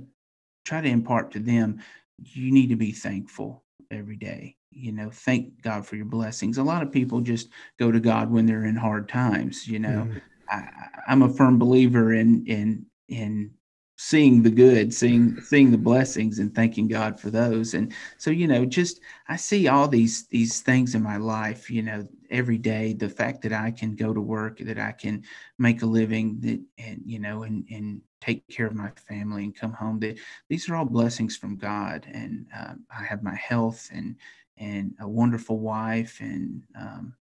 try 0.65 0.82
to 0.82 0.89
impart 0.89 1.32
to 1.32 1.39
them, 1.39 1.80
you 2.18 2.51
need 2.51 2.70
to 2.70 2.75
be 2.75 2.92
thankful 2.92 3.64
every 3.92 4.15
day. 4.15 4.56
You 4.72 4.92
know, 4.92 5.10
thank 5.10 5.62
God 5.62 5.86
for 5.86 5.96
your 5.96 6.06
blessings. 6.06 6.58
A 6.58 6.63
lot 6.63 6.84
of 6.84 6.92
people 6.92 7.22
just 7.22 7.50
go 7.80 7.92
to 7.92 8.00
God 8.00 8.30
when 8.30 8.46
they're 8.46 8.65
in 8.65 8.75
hard 8.75 9.08
times. 9.08 9.68
You 9.68 9.80
know, 9.80 10.08
mm. 10.10 10.22
I, 10.50 10.68
I'm 11.08 11.22
a 11.22 11.30
firm 11.30 11.58
believer 11.58 12.13
in 12.13 12.46
in 12.46 12.86
in 13.08 13.51
seeing 13.98 14.44
the 14.44 14.50
good, 14.50 14.94
seeing 14.94 15.39
seeing 15.42 15.72
the 15.72 15.77
blessings 15.77 16.39
and 16.39 16.54
thanking 16.54 16.88
God 16.88 17.20
for 17.20 17.30
those. 17.30 17.74
And 17.74 17.94
so, 18.18 18.32
you 18.32 18.48
know, 18.48 18.65
just 18.65 19.00
I 19.30 19.38
see 19.38 19.68
all 19.68 19.88
these 19.88 20.27
these 20.27 20.62
things 20.62 20.96
in 20.96 21.01
my 21.01 21.18
life, 21.18 21.70
you 21.70 21.82
know, 21.82 22.06
every 22.30 22.58
day, 22.58 22.94
the 22.94 23.10
fact 23.10 23.42
that 23.44 23.54
I 23.54 23.72
can 23.72 23.96
go 23.96 24.13
to 24.13 24.22
work, 24.22 24.60
that 24.60 24.80
I 24.80 24.92
can 24.92 25.24
make 25.58 25.82
a 25.82 25.86
living, 25.86 26.39
that 26.42 26.60
and 26.77 27.01
you 27.06 27.20
know, 27.20 27.44
and 27.44 27.65
and 27.72 28.01
take 28.25 28.48
care 28.48 28.65
of 28.65 28.75
my 28.75 28.89
family 28.91 29.44
and 29.44 29.55
come 29.55 29.74
home, 29.74 30.01
these 30.50 30.70
are 30.70 30.75
all 30.75 30.86
blessings 30.86 31.38
from 31.38 31.58
God. 31.58 32.08
And 32.12 32.48
uh, 32.58 32.74
I 32.89 33.03
have 33.03 33.24
my 33.24 33.36
health 33.36 33.89
and 33.94 34.15
and 34.58 34.94
a 35.01 35.08
wonderful 35.08 35.60
wife 35.60 36.20
and 36.22 36.63
um, 36.79 37.13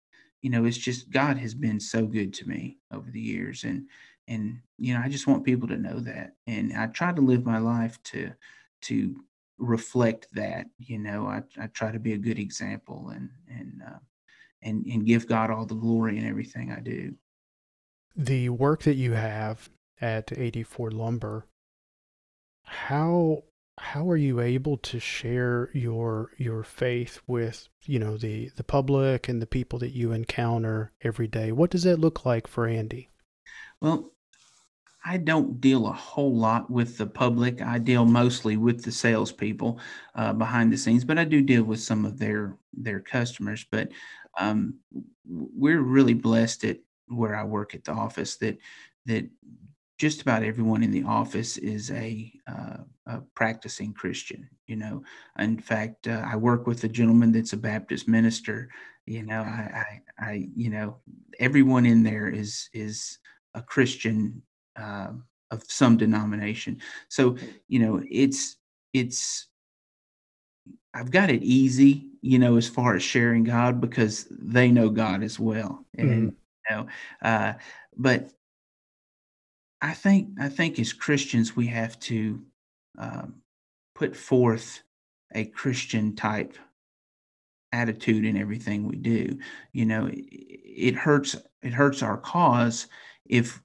you 0.41 0.49
know, 0.49 0.65
it's 0.65 0.77
just 0.77 1.09
God 1.09 1.37
has 1.37 1.55
been 1.55 1.79
so 1.79 2.05
good 2.05 2.33
to 2.33 2.47
me 2.47 2.77
over 2.91 3.09
the 3.09 3.19
years. 3.19 3.63
And 3.63 3.87
and 4.27 4.59
you 4.77 4.93
know 4.93 5.01
i 5.01 5.09
just 5.09 5.27
want 5.27 5.43
people 5.43 5.67
to 5.67 5.77
know 5.77 5.99
that 5.99 6.33
and 6.47 6.73
i 6.73 6.87
try 6.87 7.11
to 7.11 7.21
live 7.21 7.45
my 7.45 7.57
life 7.57 8.01
to 8.03 8.31
to 8.81 9.23
reflect 9.57 10.27
that 10.33 10.67
you 10.77 10.97
know 10.97 11.27
i, 11.27 11.41
I 11.59 11.67
try 11.67 11.91
to 11.91 11.99
be 11.99 12.13
a 12.13 12.17
good 12.17 12.39
example 12.39 13.09
and 13.09 13.29
and 13.49 13.81
uh, 13.85 13.99
and 14.61 14.85
and 14.85 15.05
give 15.05 15.27
god 15.27 15.51
all 15.51 15.65
the 15.65 15.75
glory 15.75 16.17
in 16.17 16.27
everything 16.27 16.71
i 16.71 16.79
do 16.79 17.13
the 18.15 18.49
work 18.49 18.83
that 18.83 18.95
you 18.95 19.11
have 19.13 19.69
at 20.03 20.37
84 20.37 20.91
lumber 20.91 21.47
how 22.63 23.43
how 23.79 24.09
are 24.09 24.17
you 24.17 24.39
able 24.39 24.77
to 24.77 24.99
share 24.99 25.69
your 25.73 26.31
your 26.37 26.63
faith 26.63 27.21
with 27.25 27.67
you 27.83 27.99
know 27.99 28.17
the 28.17 28.49
the 28.55 28.63
public 28.63 29.27
and 29.27 29.41
the 29.41 29.47
people 29.47 29.79
that 29.79 29.93
you 29.93 30.11
encounter 30.11 30.91
every 31.01 31.27
day 31.27 31.51
what 31.51 31.69
does 31.71 31.83
that 31.83 31.99
look 31.99 32.25
like 32.25 32.47
for 32.47 32.67
andy 32.67 33.09
well, 33.83 34.13
I 35.05 35.17
don't 35.17 35.59
deal 35.59 35.87
a 35.87 35.91
whole 35.91 36.33
lot 36.33 36.71
with 36.71 36.97
the 36.97 37.05
public. 37.05 37.61
I 37.61 37.79
deal 37.79 38.05
mostly 38.05 38.55
with 38.55 38.81
the 38.81 38.93
salespeople 38.93 39.77
uh, 40.15 40.31
behind 40.31 40.71
the 40.71 40.77
scenes, 40.77 41.03
but 41.03 41.17
I 41.17 41.25
do 41.25 41.41
deal 41.41 41.63
with 41.63 41.81
some 41.81 42.05
of 42.05 42.17
their 42.17 42.57
their 42.71 43.01
customers. 43.01 43.65
But 43.69 43.89
um, 44.39 44.75
we're 45.25 45.81
really 45.81 46.13
blessed 46.13 46.63
at 46.63 46.77
where 47.07 47.35
I 47.35 47.43
work 47.43 47.75
at 47.75 47.83
the 47.83 47.91
office 47.91 48.37
that 48.37 48.57
that 49.05 49.29
just 49.97 50.21
about 50.21 50.43
everyone 50.43 50.83
in 50.83 50.91
the 50.91 51.03
office 51.03 51.57
is 51.57 51.91
a, 51.91 52.31
uh, 52.47 52.77
a 53.07 53.21
practicing 53.35 53.93
Christian. 53.93 54.49
You 54.67 54.77
know, 54.77 55.03
in 55.39 55.59
fact, 55.59 56.07
uh, 56.07 56.23
I 56.25 56.35
work 56.35 56.67
with 56.67 56.83
a 56.83 56.89
gentleman 56.89 57.31
that's 57.31 57.53
a 57.53 57.57
Baptist 57.57 58.07
minister. 58.07 58.69
You 59.05 59.23
know, 59.23 59.41
I, 59.41 60.01
I, 60.19 60.25
I 60.25 60.49
you 60.55 60.69
know, 60.69 60.97
everyone 61.39 61.85
in 61.85 62.03
there 62.03 62.27
is 62.27 62.69
is 62.73 63.19
a 63.53 63.61
Christian 63.61 64.41
uh, 64.79 65.11
of 65.51 65.63
some 65.67 65.97
denomination. 65.97 66.79
So 67.09 67.37
you 67.67 67.79
know, 67.79 68.01
it's 68.09 68.57
it's 68.93 69.47
I've 70.93 71.11
got 71.11 71.29
it 71.29 71.43
easy, 71.43 72.09
you 72.21 72.39
know, 72.39 72.55
as 72.55 72.67
far 72.67 72.95
as 72.95 73.03
sharing 73.03 73.43
God 73.43 73.81
because 73.81 74.27
they 74.29 74.71
know 74.71 74.89
God 74.89 75.23
as 75.23 75.39
well, 75.39 75.85
and 75.97 76.09
mm-hmm. 76.09 76.25
you 76.25 76.35
know, 76.69 76.87
uh, 77.21 77.53
but 77.97 78.31
I 79.83 79.93
think 79.93 80.29
I 80.39 80.49
think 80.49 80.79
as 80.79 80.93
Christians 80.93 81.55
we 81.55 81.67
have 81.67 81.99
to 81.99 82.41
um, 82.97 83.35
put 83.93 84.15
forth 84.15 84.81
a 85.35 85.45
Christian 85.45 86.15
type 86.15 86.57
attitude 87.71 88.23
in 88.23 88.37
everything 88.37 88.87
we 88.87 88.95
do. 88.95 89.37
You 89.73 89.85
know, 89.85 90.05
it, 90.07 90.19
it 90.21 90.95
hurts 90.95 91.35
it 91.61 91.73
hurts 91.73 92.01
our 92.01 92.17
cause 92.17 92.87
if 93.25 93.61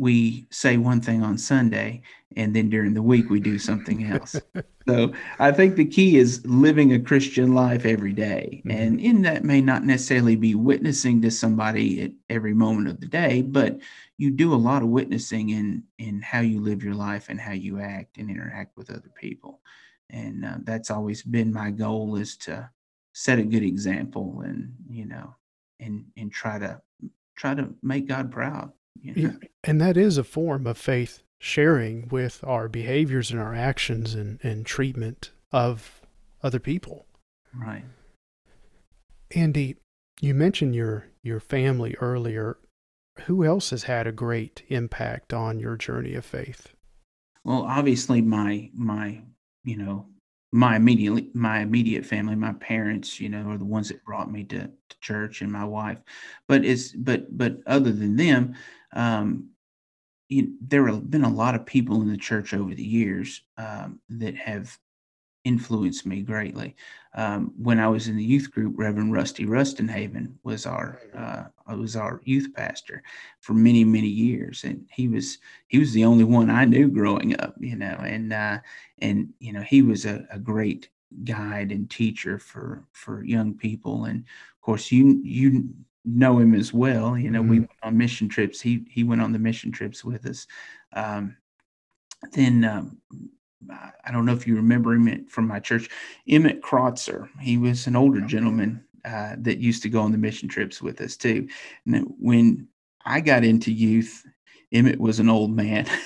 we 0.00 0.46
say 0.50 0.78
one 0.78 0.98
thing 0.98 1.22
on 1.22 1.36
Sunday 1.36 2.00
and 2.34 2.56
then 2.56 2.70
during 2.70 2.94
the 2.94 3.02
week 3.02 3.28
we 3.28 3.38
do 3.38 3.58
something 3.58 4.04
else. 4.04 4.34
so 4.88 5.12
I 5.38 5.52
think 5.52 5.76
the 5.76 5.84
key 5.84 6.16
is 6.16 6.42
living 6.46 6.94
a 6.94 6.98
Christian 6.98 7.54
life 7.54 7.84
every 7.84 8.14
day. 8.14 8.62
Mm-hmm. 8.64 8.70
And 8.70 8.98
in 8.98 9.22
that 9.22 9.44
may 9.44 9.60
not 9.60 9.84
necessarily 9.84 10.36
be 10.36 10.54
witnessing 10.54 11.20
to 11.20 11.30
somebody 11.30 12.02
at 12.02 12.12
every 12.30 12.54
moment 12.54 12.88
of 12.88 12.98
the 12.98 13.08
day, 13.08 13.42
but 13.42 13.78
you 14.16 14.30
do 14.30 14.54
a 14.54 14.56
lot 14.56 14.80
of 14.80 14.88
witnessing 14.88 15.50
in 15.50 15.84
in 15.98 16.22
how 16.22 16.40
you 16.40 16.60
live 16.60 16.82
your 16.82 16.94
life 16.94 17.28
and 17.28 17.38
how 17.38 17.52
you 17.52 17.78
act 17.78 18.16
and 18.16 18.30
interact 18.30 18.78
with 18.78 18.88
other 18.88 19.12
people. 19.20 19.60
And 20.08 20.46
uh, 20.46 20.56
that's 20.62 20.90
always 20.90 21.22
been 21.22 21.52
my 21.52 21.70
goal 21.70 22.16
is 22.16 22.38
to 22.38 22.70
set 23.12 23.38
a 23.38 23.42
good 23.42 23.64
example 23.64 24.40
and 24.46 24.74
you 24.88 25.04
know 25.04 25.34
and 25.78 26.06
and 26.16 26.32
try 26.32 26.58
to 26.58 26.80
try 27.36 27.54
to 27.54 27.74
make 27.82 28.08
God 28.08 28.32
proud. 28.32 28.72
Yeah. 29.02 29.32
And 29.64 29.80
that 29.80 29.96
is 29.96 30.18
a 30.18 30.24
form 30.24 30.66
of 30.66 30.78
faith 30.78 31.22
sharing 31.38 32.08
with 32.08 32.42
our 32.44 32.68
behaviors 32.68 33.30
and 33.30 33.40
our 33.40 33.54
actions 33.54 34.14
and, 34.14 34.38
and 34.42 34.66
treatment 34.66 35.30
of 35.52 36.02
other 36.42 36.58
people. 36.58 37.06
Right. 37.54 37.84
Andy, 39.34 39.76
you 40.20 40.34
mentioned 40.34 40.74
your 40.74 41.06
your 41.22 41.40
family 41.40 41.94
earlier. 42.00 42.58
Who 43.26 43.44
else 43.44 43.70
has 43.70 43.84
had 43.84 44.06
a 44.06 44.12
great 44.12 44.62
impact 44.68 45.32
on 45.32 45.58
your 45.58 45.76
journey 45.76 46.14
of 46.14 46.24
faith? 46.24 46.74
Well, 47.44 47.62
obviously 47.62 48.22
my 48.22 48.70
my 48.74 49.22
you 49.64 49.76
know 49.76 50.06
my 50.52 50.76
immediate 50.76 51.34
my 51.34 51.60
immediate 51.60 52.04
family, 52.04 52.34
my 52.34 52.52
parents, 52.54 53.20
you 53.20 53.28
know, 53.28 53.50
are 53.50 53.58
the 53.58 53.64
ones 53.64 53.88
that 53.88 54.04
brought 54.04 54.30
me 54.30 54.44
to, 54.44 54.58
to 54.66 55.00
church, 55.00 55.42
and 55.42 55.52
my 55.52 55.64
wife. 55.64 55.98
But 56.48 56.64
it's 56.64 56.92
but 56.92 57.36
but 57.36 57.58
other 57.66 57.92
than 57.92 58.16
them, 58.16 58.54
um, 58.92 59.50
you, 60.28 60.54
there 60.60 60.86
have 60.86 61.10
been 61.10 61.24
a 61.24 61.32
lot 61.32 61.54
of 61.54 61.66
people 61.66 62.02
in 62.02 62.08
the 62.08 62.16
church 62.16 62.54
over 62.54 62.74
the 62.74 62.82
years 62.82 63.42
um, 63.58 64.00
that 64.08 64.36
have 64.36 64.78
influenced 65.44 66.06
me 66.06 66.22
greatly. 66.22 66.76
Um, 67.14 67.52
when 67.56 67.80
I 67.80 67.88
was 67.88 68.08
in 68.08 68.16
the 68.16 68.24
youth 68.24 68.50
group, 68.50 68.74
Reverend 68.76 69.12
Rusty 69.12 69.46
Rustenhaven 69.46 70.34
was 70.44 70.66
our 70.66 71.00
uh, 71.16 71.74
was 71.74 71.96
our 71.96 72.20
youth 72.24 72.48
pastor 72.54 73.02
for 73.40 73.54
many 73.54 73.84
many 73.84 74.06
years, 74.06 74.64
and 74.64 74.86
he 74.92 75.08
was 75.08 75.38
he 75.68 75.78
was 75.78 75.92
the 75.92 76.04
only 76.04 76.24
one 76.24 76.50
I 76.50 76.64
knew 76.64 76.88
growing 76.88 77.38
up, 77.40 77.54
you 77.58 77.76
know, 77.76 77.96
and 78.04 78.32
uh, 78.32 78.58
and 79.00 79.32
you 79.40 79.52
know 79.52 79.62
he 79.62 79.82
was 79.82 80.04
a, 80.04 80.26
a 80.30 80.38
great 80.38 80.88
guide 81.24 81.72
and 81.72 81.90
teacher 81.90 82.38
for 82.38 82.84
for 82.92 83.24
young 83.24 83.54
people, 83.54 84.04
and 84.04 84.20
of 84.20 84.60
course 84.60 84.92
you 84.92 85.20
you 85.24 85.68
know 86.04 86.38
him 86.38 86.54
as 86.54 86.72
well. 86.72 87.16
You 87.16 87.30
know, 87.30 87.40
mm-hmm. 87.40 87.50
we 87.50 87.58
went 87.60 87.70
on 87.82 87.98
mission 87.98 88.28
trips. 88.28 88.60
He 88.60 88.86
he 88.88 89.04
went 89.04 89.22
on 89.22 89.32
the 89.32 89.38
mission 89.38 89.72
trips 89.72 90.04
with 90.04 90.26
us. 90.26 90.46
Um, 90.92 91.36
then 92.32 92.64
um, 92.64 92.98
I 94.04 94.10
don't 94.12 94.24
know 94.24 94.32
if 94.32 94.46
you 94.46 94.56
remember 94.56 94.94
him 94.94 95.26
from 95.26 95.46
my 95.46 95.60
church, 95.60 95.88
Emmett 96.28 96.62
Krotzer. 96.62 97.28
He 97.40 97.58
was 97.58 97.86
an 97.86 97.96
older 97.96 98.20
gentleman 98.20 98.84
uh, 99.04 99.36
that 99.38 99.58
used 99.58 99.82
to 99.82 99.88
go 99.88 100.00
on 100.00 100.12
the 100.12 100.18
mission 100.18 100.48
trips 100.48 100.80
with 100.80 101.00
us 101.00 101.16
too. 101.16 101.48
And 101.86 102.12
when 102.18 102.68
I 103.04 103.20
got 103.20 103.44
into 103.44 103.72
youth, 103.72 104.24
Emmett 104.72 105.00
was 105.00 105.20
an 105.20 105.28
old 105.28 105.50
man. 105.50 105.86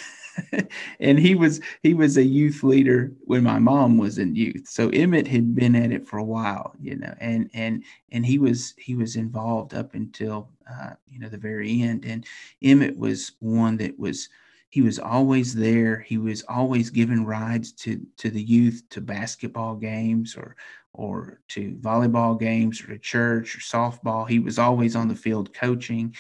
and 1.01 1.19
he 1.19 1.35
was 1.35 1.61
he 1.83 1.95
was 1.95 2.17
a 2.17 2.25
youth 2.25 2.63
leader 2.63 3.13
when 3.25 3.43
my 3.43 3.59
mom 3.59 3.99
was 3.99 4.19
in 4.19 4.35
youth. 4.35 4.67
So 4.69 4.89
emmett 4.91 5.27
had 5.27 5.55
been 5.55 5.75
at 5.77 5.93
it 5.93 6.07
for 6.07 6.19
a 6.19 6.25
while 6.25 6.75
you 6.81 6.97
know 6.97 7.15
and 7.21 7.51
and 7.55 7.85
and 8.13 8.25
he 8.27 8.39
was 8.39 8.75
he 8.79 8.95
was 8.95 9.17
involved 9.17 9.75
up 9.75 9.95
until 9.95 10.51
uh, 10.71 10.95
you 11.09 11.19
know 11.19 11.29
the 11.29 11.39
very 11.39 11.83
end. 11.83 12.05
And 12.05 12.27
emmett 12.63 12.97
was 12.99 13.33
one 13.41 13.77
that 13.79 13.99
was 13.99 14.29
he 14.71 14.83
was 14.83 14.99
always 14.99 15.55
there. 15.55 16.01
He 16.01 16.19
was 16.19 16.43
always 16.49 16.91
giving 16.91 17.25
rides 17.25 17.71
to 17.75 18.01
to 18.17 18.29
the 18.31 18.43
youth 18.43 18.83
to 18.91 19.01
basketball 19.01 19.77
games 19.77 20.37
or 20.37 20.57
or 20.93 21.41
to 21.49 21.77
volleyball 21.81 22.39
games 22.39 22.81
or 22.83 22.89
to 22.89 22.99
church 22.99 23.57
or 23.57 23.61
softball. 23.61 24.29
He 24.29 24.39
was 24.39 24.59
always 24.59 24.97
on 24.97 25.09
the 25.09 25.15
field 25.15 25.53
coaching 25.55 26.15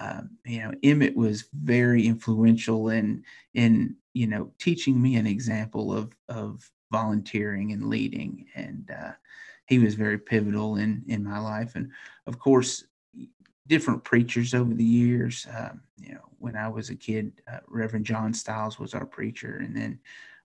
um, 0.00 0.30
you 0.46 0.60
know, 0.60 0.72
Emmett 0.82 1.14
was 1.14 1.44
very 1.52 2.06
influential 2.06 2.88
in 2.88 3.22
in 3.54 3.96
you 4.14 4.26
know 4.26 4.50
teaching 4.58 5.00
me 5.00 5.16
an 5.16 5.26
example 5.26 5.92
of 5.92 6.16
of 6.28 6.70
volunteering 6.90 7.72
and 7.72 7.86
leading, 7.86 8.46
and 8.54 8.90
uh, 8.90 9.12
he 9.66 9.78
was 9.78 9.94
very 9.94 10.18
pivotal 10.18 10.76
in 10.76 11.04
in 11.06 11.22
my 11.22 11.38
life. 11.38 11.76
And 11.76 11.90
of 12.26 12.38
course, 12.38 12.84
different 13.66 14.02
preachers 14.02 14.54
over 14.54 14.72
the 14.72 14.84
years. 14.84 15.46
Um, 15.56 15.82
you 15.98 16.14
know, 16.14 16.24
when 16.38 16.56
I 16.56 16.68
was 16.68 16.88
a 16.90 16.96
kid, 16.96 17.40
uh, 17.50 17.58
Reverend 17.68 18.06
John 18.06 18.32
Stiles 18.32 18.78
was 18.78 18.94
our 18.94 19.06
preacher, 19.06 19.58
and 19.62 19.76
then 19.76 19.98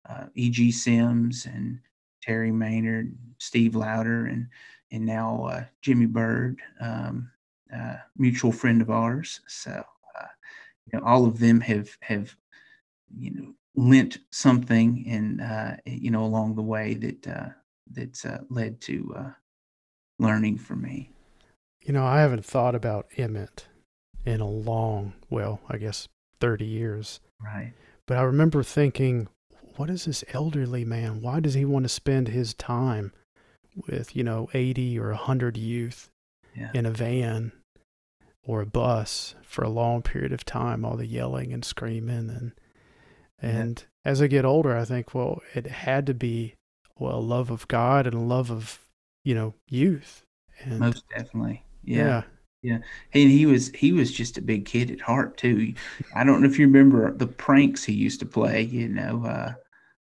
uh, 0.09 0.25
E.G. 0.35 0.71
Sims 0.71 1.45
and 1.45 1.79
Terry 2.21 2.51
Maynard, 2.51 3.15
Steve 3.37 3.75
Louder, 3.75 4.25
and 4.25 4.47
and 4.91 5.05
now 5.05 5.45
uh, 5.45 5.63
Jimmy 5.81 6.05
Bird, 6.05 6.61
um, 6.81 7.31
uh, 7.75 7.95
mutual 8.17 8.51
friend 8.51 8.81
of 8.81 8.89
ours. 8.89 9.41
So, 9.47 9.71
uh, 9.71 10.27
you 10.91 10.99
know, 10.99 11.05
all 11.05 11.25
of 11.25 11.39
them 11.39 11.59
have 11.61 11.89
have 12.01 12.35
you 13.17 13.31
know 13.31 13.53
lent 13.75 14.19
something, 14.31 15.05
and 15.07 15.41
uh, 15.41 15.77
you 15.85 16.11
know, 16.11 16.23
along 16.23 16.55
the 16.55 16.61
way 16.61 16.93
that 16.95 17.53
that's 17.91 18.25
led 18.49 18.81
to 18.81 19.33
learning 20.19 20.57
for 20.57 20.75
me. 20.75 21.11
You 21.81 21.93
know, 21.93 22.05
I 22.05 22.21
haven't 22.21 22.45
thought 22.45 22.73
about 22.73 23.07
Emmett 23.15 23.67
in 24.25 24.41
a 24.41 24.49
long, 24.49 25.13
well, 25.29 25.61
I 25.69 25.77
guess 25.77 26.07
30 26.39 26.65
years. 26.65 27.19
Right. 27.39 27.73
But 28.07 28.17
I 28.17 28.23
remember 28.23 28.63
thinking, 28.63 29.27
what 29.75 29.89
is 29.89 30.05
this 30.05 30.23
elderly 30.33 30.83
man? 30.83 31.21
Why 31.21 31.39
does 31.39 31.53
he 31.53 31.65
want 31.65 31.83
to 31.83 31.89
spend 31.89 32.29
his 32.29 32.53
time 32.53 33.11
with, 33.87 34.15
you 34.15 34.23
know, 34.23 34.49
80 34.53 34.97
or 34.99 35.09
100 35.09 35.57
youth 35.57 36.09
yeah. 36.55 36.71
in 36.73 36.85
a 36.85 36.91
van 36.91 37.51
or 38.45 38.61
a 38.61 38.65
bus 38.65 39.35
for 39.43 39.63
a 39.63 39.69
long 39.69 40.01
period 40.01 40.31
of 40.31 40.45
time, 40.45 40.85
all 40.85 40.97
the 40.97 41.07
yelling 41.07 41.53
and 41.53 41.65
screaming 41.65 42.29
and 42.29 42.51
and 43.41 43.85
yeah. 44.05 44.11
as 44.11 44.21
I 44.21 44.27
get 44.27 44.45
older, 44.45 44.77
I 44.77 44.85
think, 44.85 45.13
well, 45.13 45.41
it 45.53 45.67
had 45.67 46.05
to 46.07 46.13
be 46.13 46.55
well, 46.97 47.21
love 47.21 47.51
of 47.51 47.67
God 47.67 48.07
and 48.07 48.15
a 48.15 48.19
love 48.19 48.49
of, 48.49 48.79
you 49.23 49.35
know, 49.35 49.53
youth. 49.67 50.23
And 50.61 50.79
Most 50.79 51.03
definitely. 51.09 51.63
Yeah. 51.83 52.23
yeah. 52.61 52.77
And 53.13 53.29
he 53.29 53.45
was 53.45 53.69
he 53.75 53.91
was 53.91 54.11
just 54.11 54.37
a 54.37 54.41
big 54.41 54.65
kid 54.65 54.89
at 54.91 55.01
heart 55.01 55.37
too. 55.37 55.73
I 56.15 56.23
don't 56.23 56.41
know 56.41 56.47
if 56.47 56.57
you 56.57 56.65
remember 56.65 57.11
the 57.11 57.27
pranks 57.27 57.83
he 57.83 57.93
used 57.93 58.19
to 58.21 58.25
play, 58.25 58.61
you 58.61 58.87
know, 58.87 59.25
uh, 59.25 59.53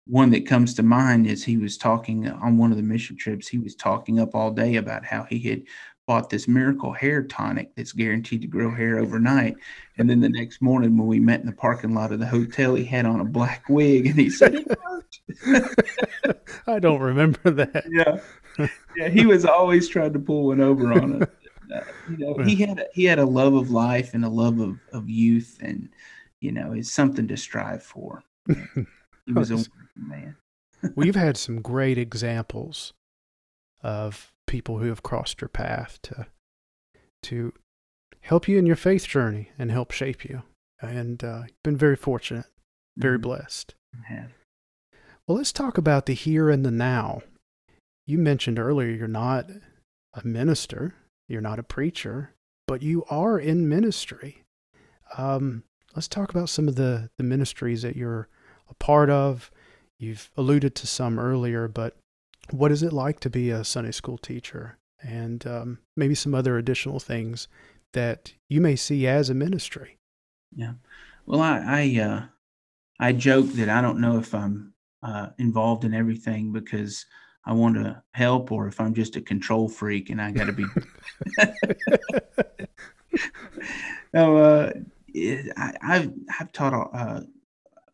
one 0.07 0.29
that 0.31 0.47
comes 0.47 0.73
to 0.75 0.83
mind 0.83 1.27
is 1.27 1.43
he 1.43 1.57
was 1.57 1.77
talking 1.77 2.29
on 2.29 2.57
one 2.57 2.71
of 2.71 2.77
the 2.77 2.83
mission 2.83 3.17
trips. 3.17 3.47
He 3.47 3.57
was 3.57 3.75
talking 3.75 4.19
up 4.19 4.33
all 4.33 4.51
day 4.51 4.77
about 4.77 5.05
how 5.05 5.23
he 5.23 5.39
had 5.39 5.63
bought 6.07 6.29
this 6.29 6.47
miracle 6.47 6.93
hair 6.93 7.21
tonic 7.21 7.75
that's 7.75 7.91
guaranteed 7.91 8.41
to 8.41 8.47
grow 8.47 8.73
hair 8.73 8.97
overnight. 8.97 9.55
And 9.97 10.09
then 10.09 10.21
the 10.21 10.29
next 10.29 10.61
morning, 10.61 10.97
when 10.97 11.07
we 11.07 11.19
met 11.19 11.41
in 11.41 11.45
the 11.45 11.51
parking 11.51 11.93
lot 11.93 12.13
of 12.13 12.19
the 12.19 12.25
hotel, 12.25 12.75
he 12.75 12.85
had 12.85 13.05
on 13.05 13.19
a 13.19 13.25
black 13.25 13.65
wig 13.67 14.07
and 14.07 14.15
he 14.15 14.29
said, 14.29 14.65
I 16.67 16.79
don't 16.79 17.01
remember 17.01 17.51
that. 17.51 17.85
Yeah. 17.91 18.67
Yeah. 18.95 19.09
He 19.09 19.27
was 19.27 19.45
always 19.45 19.87
trying 19.87 20.13
to 20.13 20.19
pull 20.19 20.47
one 20.47 20.61
over 20.61 20.91
on 20.91 21.21
us 21.21 21.29
uh, 21.75 21.81
you 22.09 22.17
know, 22.17 22.43
he 22.43 22.55
had 22.55 22.79
a, 22.79 22.85
he 22.93 23.03
had 23.03 23.19
a 23.19 23.25
love 23.25 23.53
of 23.53 23.69
life 23.69 24.13
and 24.13 24.23
a 24.25 24.29
love 24.29 24.59
of, 24.59 24.79
of 24.93 25.09
youth, 25.09 25.59
and 25.61 25.89
you 26.39 26.51
know, 26.51 26.71
it's 26.71 26.91
something 26.91 27.27
to 27.27 27.37
strive 27.37 27.83
for. 27.83 28.23
He 28.47 29.33
was 29.33 29.51
a 29.51 29.63
man. 29.95 30.35
We've 30.95 31.15
had 31.15 31.37
some 31.37 31.61
great 31.61 31.97
examples 31.97 32.93
of 33.81 34.31
people 34.47 34.79
who 34.79 34.87
have 34.87 35.03
crossed 35.03 35.41
your 35.41 35.49
path 35.49 35.99
to 36.03 36.27
to 37.23 37.53
help 38.21 38.47
you 38.47 38.57
in 38.57 38.65
your 38.65 38.75
faith 38.75 39.07
journey 39.07 39.51
and 39.59 39.71
help 39.71 39.91
shape 39.91 40.25
you, 40.25 40.43
and 40.81 41.23
uh, 41.23 41.43
been 41.63 41.77
very 41.77 41.95
fortunate, 41.95 42.45
very 42.97 43.17
mm-hmm. 43.17 43.23
blessed. 43.23 43.75
Yeah. 44.09 44.27
Well, 45.27 45.37
let's 45.37 45.51
talk 45.51 45.77
about 45.77 46.05
the 46.05 46.13
here 46.13 46.49
and 46.49 46.65
the 46.65 46.71
now. 46.71 47.21
You 48.05 48.17
mentioned 48.17 48.59
earlier 48.59 48.89
you're 48.89 49.07
not 49.07 49.49
a 50.13 50.25
minister, 50.25 50.95
you're 51.27 51.41
not 51.41 51.59
a 51.59 51.63
preacher, 51.63 52.33
but 52.67 52.81
you 52.81 53.03
are 53.09 53.37
in 53.37 53.67
ministry. 53.67 54.43
Um, 55.17 55.63
let's 55.95 56.07
talk 56.07 56.29
about 56.29 56.49
some 56.49 56.67
of 56.67 56.75
the, 56.75 57.09
the 57.17 57.23
ministries 57.23 57.81
that 57.81 57.95
you're 57.95 58.29
a 58.69 58.73
part 58.75 59.09
of. 59.09 59.51
You've 59.99 60.29
alluded 60.37 60.75
to 60.75 60.87
some 60.87 61.19
earlier, 61.19 61.67
but 61.67 61.97
what 62.51 62.71
is 62.71 62.83
it 62.83 62.93
like 62.93 63.19
to 63.21 63.29
be 63.29 63.49
a 63.49 63.63
Sunday 63.63 63.91
school 63.91 64.17
teacher? 64.17 64.77
And 65.01 65.45
um, 65.45 65.79
maybe 65.95 66.15
some 66.15 66.33
other 66.33 66.57
additional 66.57 66.99
things 66.99 67.47
that 67.93 68.33
you 68.49 68.61
may 68.61 68.75
see 68.75 69.07
as 69.07 69.29
a 69.29 69.33
ministry. 69.33 69.97
Yeah. 70.55 70.73
Well, 71.25 71.41
I 71.41 71.61
I, 71.65 72.01
uh, 72.01 72.25
I 72.99 73.13
joke 73.13 73.47
that 73.53 73.69
I 73.69 73.81
don't 73.81 73.99
know 73.99 74.17
if 74.17 74.33
I'm 74.33 74.73
uh, 75.03 75.29
involved 75.37 75.83
in 75.83 75.93
everything 75.93 76.51
because 76.51 77.05
I 77.45 77.53
want 77.53 77.75
to 77.75 78.03
help 78.11 78.51
or 78.51 78.67
if 78.67 78.81
I'm 78.81 78.93
just 78.93 79.15
a 79.15 79.21
control 79.21 79.69
freak 79.69 80.09
and 80.09 80.21
I 80.21 80.31
got 80.31 80.47
to 80.47 80.53
be. 80.53 80.65
no, 84.13 84.37
uh, 84.37 84.73
I, 85.55 85.73
have 85.81 86.13
I've 86.39 86.51
taught 86.51 86.73
a, 86.73 87.25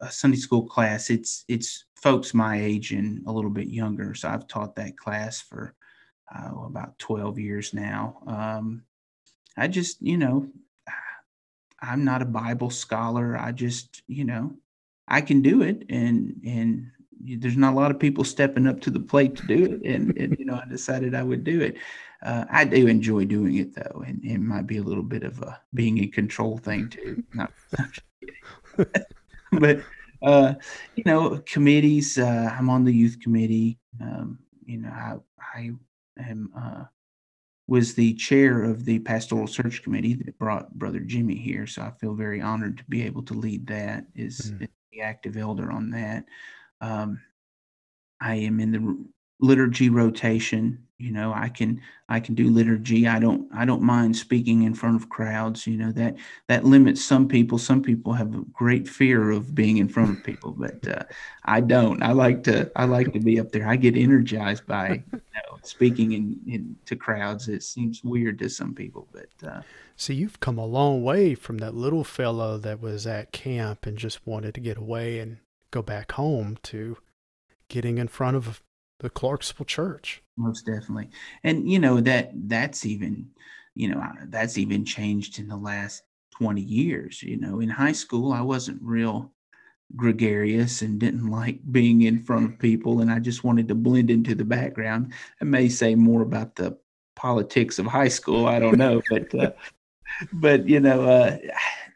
a, 0.02 0.12
Sunday 0.12 0.38
school 0.38 0.66
class. 0.66 1.12
It's 1.12 1.46
it's 1.48 1.86
folks 2.04 2.34
my 2.34 2.62
age 2.62 2.92
and 2.92 3.26
a 3.26 3.32
little 3.32 3.50
bit 3.50 3.70
younger. 3.70 4.14
So 4.14 4.28
I've 4.28 4.48
taught 4.48 4.76
that 4.76 4.98
class 4.98 5.40
for 5.40 5.74
uh, 6.36 6.66
about 6.66 7.00
12 7.00 7.40
years 7.40 7.74
now. 7.74 8.18
Um, 8.28 8.84
I 9.56 9.70
just, 9.70 10.02
you 10.02 10.18
know, 10.18 10.50
I'm 11.82 12.04
not 12.04 12.22
a 12.22 12.26
Bible 12.26 12.70
scholar. 12.70 13.38
I 13.38 13.54
just, 13.54 14.04
you 14.08 14.26
know, 14.26 14.52
I 15.08 15.22
can 15.22 15.42
do 15.42 15.64
it 15.64 15.86
and 15.90 16.42
and 16.46 16.92
there's 17.26 17.56
not 17.56 17.74
a 17.74 17.76
lot 17.76 17.92
of 17.92 18.00
people 18.00 18.26
stepping 18.26 18.68
up 18.68 18.82
to 18.82 18.90
the 18.90 19.00
plate 19.00 19.36
to 19.38 19.48
do 19.48 19.64
it, 19.64 19.82
and, 19.86 20.18
and 20.18 20.36
you 20.38 20.44
know 20.44 20.56
I 20.56 20.68
decided 20.68 21.16
I 21.16 21.24
would 21.24 21.46
do 21.46 21.62
it. 21.62 21.78
Uh, 22.22 22.44
I 22.50 22.66
do 22.66 22.88
enjoy 22.88 23.24
doing 23.24 23.56
it 23.56 23.74
though, 23.74 24.04
and 24.06 24.20
it 24.26 24.40
might 24.40 24.68
be 24.68 24.78
a 24.78 24.84
little 24.84 25.04
bit 25.04 25.24
of 25.24 25.42
a 25.42 25.58
being 25.74 26.00
in 26.00 26.12
control 26.12 26.58
thing 26.58 26.90
too. 26.90 27.24
Not, 27.34 27.54
but 29.54 29.82
uh, 30.24 30.54
you 30.96 31.04
know, 31.06 31.42
committees. 31.46 32.18
Uh, 32.18 32.54
I'm 32.58 32.70
on 32.70 32.84
the 32.84 32.94
youth 32.94 33.20
committee. 33.22 33.78
Um, 34.02 34.40
you 34.66 34.80
know, 34.80 34.90
I, 34.90 35.18
I 35.56 35.72
am 36.18 36.52
uh, 36.58 36.84
was 37.68 37.94
the 37.94 38.14
chair 38.16 38.64
of 38.64 38.86
the 38.86 39.00
pastoral 39.00 39.48
search 39.48 39.84
committee 39.84 40.16
that 40.16 40.38
brought 40.38 40.74
Brother 40.78 41.00
Jimmy 41.00 41.36
here, 41.36 41.66
so 41.66 41.82
I 41.82 41.92
feel 41.92 42.14
very 42.14 42.42
honored 42.42 42.78
to 42.78 42.84
be 42.86 43.04
able 43.04 43.24
to 43.24 43.34
lead 43.34 43.68
that. 43.68 44.06
Is, 44.16 44.52
mm. 44.52 44.68
the 44.92 45.02
active 45.02 45.38
elder 45.38 45.72
on 45.72 45.90
that. 45.92 46.26
Um, 46.82 47.20
I 48.22 48.36
am 48.36 48.60
in 48.60 48.72
the 48.72 49.06
liturgy 49.40 49.90
rotation. 49.90 50.86
You 51.04 51.12
know, 51.12 51.34
I 51.34 51.50
can 51.50 51.82
I 52.08 52.22
can 52.22 52.34
do 52.34 52.50
liturgy. 52.50 53.08
I 53.08 53.20
don't 53.20 53.50
I 53.54 53.66
don't 53.66 53.82
mind 53.82 54.16
speaking 54.16 54.64
in 54.64 54.74
front 54.74 54.96
of 54.96 55.10
crowds. 55.10 55.68
You 55.68 55.76
know 55.76 55.92
that 55.92 56.16
that 56.48 56.64
limits 56.64 57.04
some 57.04 57.28
people. 57.28 57.58
Some 57.58 57.82
people 57.82 58.14
have 58.14 58.34
a 58.34 58.46
great 58.54 58.88
fear 58.88 59.32
of 59.32 59.54
being 59.54 59.78
in 59.78 59.90
front 59.90 60.18
of 60.18 60.24
people, 60.24 60.52
but 60.58 60.88
uh, 60.88 61.04
I 61.44 61.60
don't. 61.60 62.02
I 62.02 62.14
like 62.14 62.44
to 62.46 62.72
I 62.78 62.86
like 62.86 63.12
to 63.12 63.20
be 63.20 63.38
up 63.38 63.52
there. 63.52 63.68
I 63.68 63.76
get 63.76 63.98
energized 63.98 64.66
by 64.66 65.04
you 65.12 65.12
know, 65.12 65.60
speaking 65.62 66.14
in, 66.14 66.40
in 66.48 66.76
to 66.86 66.96
crowds. 66.96 67.50
It 67.50 67.64
seems 67.64 68.02
weird 68.02 68.40
to 68.40 68.50
some 68.50 68.74
people, 68.74 69.10
but 69.12 69.48
uh, 69.48 69.62
see, 69.98 70.14
you've 70.14 70.40
come 70.40 70.58
a 70.58 70.66
long 70.66 71.04
way 71.04 71.36
from 71.36 71.58
that 71.58 71.76
little 71.76 72.06
fellow 72.06 72.58
that 72.60 72.80
was 72.80 73.06
at 73.06 73.34
camp 73.34 73.86
and 73.86 73.98
just 73.98 74.26
wanted 74.26 74.54
to 74.56 74.62
get 74.62 74.78
away 74.78 75.20
and 75.20 75.40
go 75.70 75.82
back 75.82 76.14
home 76.14 76.58
to 76.64 76.98
getting 77.68 77.98
in 77.98 78.08
front 78.08 78.38
of 78.38 78.64
the 79.00 79.10
Clarksville 79.10 79.66
church. 79.66 80.23
Most 80.38 80.66
definitely. 80.66 81.10
And 81.44 81.70
you 81.70 81.80
know 81.80 82.00
that 82.02 82.32
that's 82.50 82.86
even 82.86 83.30
you 83.76 83.90
know 83.90 84.02
that's 84.28 84.58
even 84.58 84.86
changed 84.86 85.40
in 85.40 85.48
the 85.48 85.58
last 85.58 86.04
20 86.32 86.62
years, 86.62 87.22
you 87.22 87.38
know. 87.38 87.60
In 87.60 87.70
high 87.70 87.92
school 87.92 88.32
I 88.34 88.42
wasn't 88.42 88.82
real 88.82 89.32
gregarious 89.96 90.82
and 90.82 91.00
didn't 91.00 91.30
like 91.30 91.60
being 91.72 92.02
in 92.02 92.24
front 92.24 92.52
of 92.54 92.60
people 92.60 93.02
and 93.02 93.12
I 93.12 93.20
just 93.20 93.44
wanted 93.44 93.68
to 93.68 93.76
blend 93.76 94.10
into 94.10 94.36
the 94.36 94.46
background. 94.46 95.14
I 95.42 95.46
may 95.46 95.70
say 95.70 95.96
more 95.96 96.22
about 96.24 96.56
the 96.56 96.80
politics 97.16 97.78
of 97.80 97.86
high 97.86 98.08
school, 98.08 98.48
I 98.48 98.60
don't 98.60 98.78
know, 98.78 99.02
but 99.10 99.36
uh, 99.36 99.52
but 100.34 100.68
you 100.68 100.80
know 100.80 101.04
uh 101.04 101.38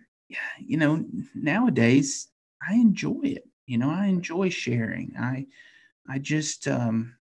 you 0.59 0.77
know 0.77 1.05
nowadays 1.35 2.29
I 2.67 2.75
enjoy 2.75 3.21
it 3.23 3.43
you 3.67 3.77
know, 3.77 3.89
I 3.89 4.05
enjoy 4.07 4.49
sharing. 4.49 5.13
I 5.19 5.47
I 6.09 6.19
just 6.19 6.67
um, 6.69 7.16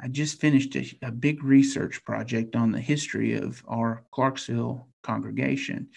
I 0.00 0.08
just 0.08 0.40
finished 0.40 0.74
a, 0.76 0.84
a, 1.02 1.12
big 1.12 1.44
research 1.44 2.04
project 2.04 2.56
on 2.56 2.72
the 2.72 2.80
history 2.80 3.34
of 3.34 3.62
our 3.68 4.04
Clarksville 4.10 4.88
congregation, 5.02 5.88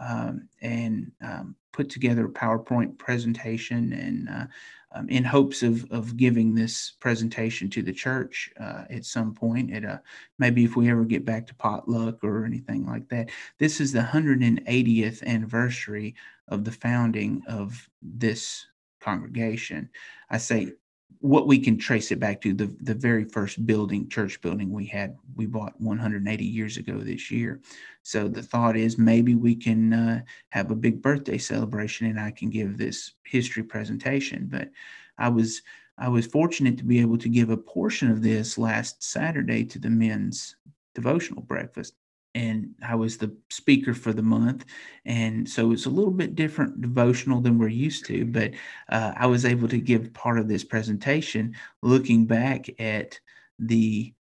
um, 0.00 0.48
and 0.60 1.12
um, 1.22 1.54
put 1.72 1.88
together 1.88 2.26
a 2.26 2.30
PowerPoint 2.30 2.98
presentation, 2.98 3.92
and 3.92 4.28
uh, 4.28 4.46
um, 4.94 5.08
in 5.08 5.24
hopes 5.24 5.62
of 5.62 5.90
of 5.90 6.16
giving 6.16 6.54
this 6.54 6.92
presentation 7.00 7.70
to 7.70 7.82
the 7.82 7.92
church 7.92 8.50
uh, 8.58 8.84
at 8.90 9.04
some 9.04 9.34
point. 9.34 9.72
At 9.72 9.84
a 9.84 10.02
maybe 10.38 10.64
if 10.64 10.76
we 10.76 10.90
ever 10.90 11.04
get 11.04 11.24
back 11.24 11.46
to 11.46 11.54
potluck 11.54 12.22
or 12.24 12.44
anything 12.44 12.86
like 12.86 13.08
that. 13.08 13.30
This 13.58 13.80
is 13.80 13.92
the 13.92 14.00
180th 14.00 15.22
anniversary 15.22 16.14
of 16.48 16.64
the 16.64 16.72
founding 16.72 17.42
of 17.46 17.88
this 18.02 18.66
congregation. 19.00 19.90
I 20.30 20.38
say 20.38 20.72
what 21.20 21.46
we 21.46 21.58
can 21.58 21.78
trace 21.78 22.10
it 22.10 22.20
back 22.20 22.40
to 22.42 22.52
the 22.52 22.74
the 22.80 22.94
very 22.94 23.24
first 23.24 23.64
building 23.66 24.08
church 24.08 24.40
building 24.40 24.70
we 24.70 24.86
had 24.86 25.16
we 25.36 25.46
bought 25.46 25.80
180 25.80 26.44
years 26.44 26.76
ago 26.76 26.98
this 26.98 27.30
year. 27.30 27.60
So 28.02 28.28
the 28.28 28.42
thought 28.42 28.76
is 28.76 28.98
maybe 28.98 29.34
we 29.34 29.54
can 29.54 29.92
uh, 29.92 30.20
have 30.50 30.70
a 30.70 30.76
big 30.76 31.02
birthday 31.02 31.38
celebration 31.38 32.06
and 32.06 32.20
i 32.20 32.30
can 32.30 32.50
give 32.50 32.76
this 32.76 33.12
history 33.24 33.62
presentation. 33.62 34.48
But 34.50 34.70
i 35.18 35.28
was 35.28 35.62
i 35.98 36.08
was 36.08 36.26
fortunate 36.26 36.78
to 36.78 36.84
be 36.84 37.00
able 37.00 37.18
to 37.18 37.28
give 37.28 37.50
a 37.50 37.56
portion 37.56 38.10
of 38.10 38.22
this 38.22 38.58
last 38.58 39.02
saturday 39.02 39.64
to 39.64 39.78
the 39.78 39.90
men's 39.90 40.56
devotional 40.94 41.42
breakfast 41.42 41.94
and 42.34 42.74
I 42.86 42.94
was 42.94 43.16
the 43.16 43.36
speaker 43.50 43.94
for 43.94 44.12
the 44.12 44.22
month. 44.22 44.64
And 45.04 45.48
so 45.48 45.72
it's 45.72 45.86
a 45.86 45.90
little 45.90 46.12
bit 46.12 46.34
different 46.34 46.80
devotional 46.80 47.40
than 47.40 47.58
we're 47.58 47.68
used 47.68 48.06
to, 48.06 48.24
but 48.24 48.52
uh, 48.88 49.12
I 49.16 49.26
was 49.26 49.44
able 49.44 49.68
to 49.68 49.78
give 49.78 50.14
part 50.14 50.38
of 50.38 50.48
this 50.48 50.64
presentation 50.64 51.54
looking 51.82 52.26
back 52.26 52.68
at 52.80 53.18
the 53.58 54.14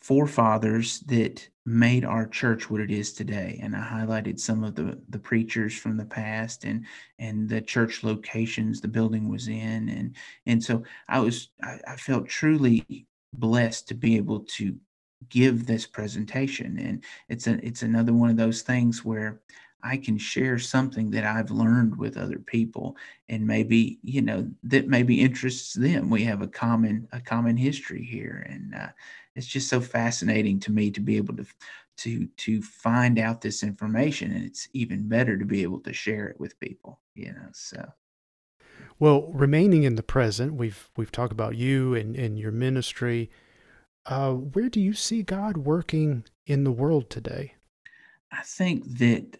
forefathers 0.00 1.00
that 1.00 1.48
made 1.66 2.04
our 2.04 2.26
church 2.26 2.70
what 2.70 2.80
it 2.80 2.90
is 2.90 3.12
today 3.12 3.58
and 3.62 3.76
i 3.76 3.80
highlighted 3.80 4.40
some 4.40 4.64
of 4.64 4.74
the 4.74 4.98
the 5.10 5.18
preachers 5.18 5.76
from 5.76 5.98
the 5.98 6.04
past 6.04 6.64
and 6.64 6.86
and 7.18 7.46
the 7.46 7.60
church 7.60 8.02
locations 8.02 8.80
the 8.80 8.88
building 8.88 9.28
was 9.28 9.48
in 9.48 9.88
and 9.90 10.16
and 10.46 10.64
so 10.64 10.82
i 11.08 11.20
was 11.20 11.50
i, 11.62 11.78
I 11.86 11.96
felt 11.96 12.26
truly 12.26 13.06
blessed 13.34 13.88
to 13.88 13.94
be 13.94 14.16
able 14.16 14.40
to 14.56 14.74
give 15.28 15.66
this 15.66 15.86
presentation. 15.86 16.78
And 16.78 17.04
it's 17.28 17.46
a 17.46 17.64
it's 17.64 17.82
another 17.82 18.12
one 18.12 18.30
of 18.30 18.36
those 18.36 18.62
things 18.62 19.04
where 19.04 19.40
I 19.82 19.96
can 19.96 20.18
share 20.18 20.58
something 20.58 21.10
that 21.12 21.24
I've 21.24 21.50
learned 21.50 21.96
with 21.96 22.16
other 22.16 22.38
people 22.38 22.96
and 23.28 23.46
maybe 23.46 23.98
you 24.02 24.22
know 24.22 24.48
that 24.64 24.88
maybe 24.88 25.20
interests 25.20 25.74
them. 25.74 26.10
We 26.10 26.24
have 26.24 26.42
a 26.42 26.48
common 26.48 27.08
a 27.12 27.20
common 27.20 27.56
history 27.56 28.04
here. 28.04 28.46
And 28.48 28.74
uh, 28.74 28.88
it's 29.36 29.46
just 29.46 29.68
so 29.68 29.80
fascinating 29.80 30.58
to 30.60 30.72
me 30.72 30.90
to 30.90 31.00
be 31.00 31.16
able 31.16 31.36
to 31.36 31.46
to 31.98 32.26
to 32.26 32.62
find 32.62 33.18
out 33.18 33.40
this 33.40 33.62
information. 33.62 34.32
And 34.32 34.44
it's 34.44 34.68
even 34.72 35.08
better 35.08 35.36
to 35.36 35.44
be 35.44 35.62
able 35.62 35.80
to 35.80 35.92
share 35.92 36.28
it 36.28 36.40
with 36.40 36.58
people 36.60 37.00
you 37.14 37.32
know 37.32 37.48
so. 37.52 37.84
Well 38.98 39.30
remaining 39.32 39.82
in 39.82 39.96
the 39.96 40.02
present 40.02 40.54
we've 40.54 40.90
we've 40.96 41.12
talked 41.12 41.32
about 41.32 41.56
you 41.56 41.94
and, 41.94 42.16
and 42.16 42.38
your 42.38 42.52
ministry 42.52 43.30
uh, 44.06 44.32
where 44.32 44.68
do 44.68 44.80
you 44.80 44.92
see 44.92 45.22
God 45.22 45.56
working 45.58 46.24
in 46.46 46.64
the 46.64 46.72
world 46.72 47.10
today? 47.10 47.54
I 48.32 48.42
think 48.42 48.98
that 48.98 49.38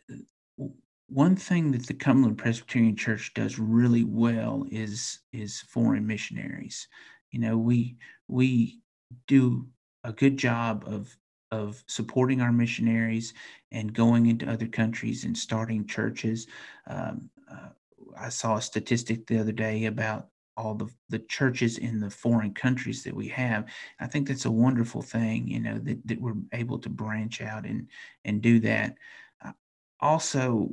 one 1.08 1.36
thing 1.36 1.72
that 1.72 1.86
the 1.86 1.94
Cumberland 1.94 2.38
Presbyterian 2.38 2.96
Church 2.96 3.32
does 3.34 3.58
really 3.58 4.04
well 4.04 4.66
is 4.70 5.20
is 5.32 5.60
foreign 5.60 6.06
missionaries. 6.06 6.86
You 7.30 7.40
know, 7.40 7.58
we 7.58 7.96
we 8.28 8.80
do 9.26 9.66
a 10.04 10.12
good 10.12 10.36
job 10.36 10.84
of 10.86 11.16
of 11.50 11.82
supporting 11.86 12.42
our 12.42 12.52
missionaries 12.52 13.32
and 13.72 13.92
going 13.92 14.26
into 14.26 14.50
other 14.50 14.66
countries 14.66 15.24
and 15.24 15.36
starting 15.36 15.86
churches. 15.86 16.46
Um, 16.86 17.30
uh, 17.50 17.70
I 18.18 18.28
saw 18.28 18.56
a 18.56 18.62
statistic 18.62 19.26
the 19.26 19.38
other 19.38 19.52
day 19.52 19.86
about 19.86 20.28
all 20.58 20.74
the, 20.74 20.88
the 21.08 21.20
churches 21.20 21.78
in 21.78 22.00
the 22.00 22.10
foreign 22.10 22.52
countries 22.52 23.04
that 23.04 23.14
we 23.14 23.28
have. 23.28 23.66
I 24.00 24.08
think 24.08 24.26
that's 24.26 24.44
a 24.44 24.50
wonderful 24.50 25.02
thing, 25.02 25.46
you 25.46 25.60
know, 25.60 25.78
that, 25.78 26.06
that 26.06 26.20
we're 26.20 26.34
able 26.52 26.80
to 26.80 26.88
branch 26.88 27.40
out 27.40 27.64
and, 27.64 27.86
and 28.24 28.42
do 28.42 28.58
that. 28.60 28.96
Uh, 29.44 29.52
also, 30.00 30.70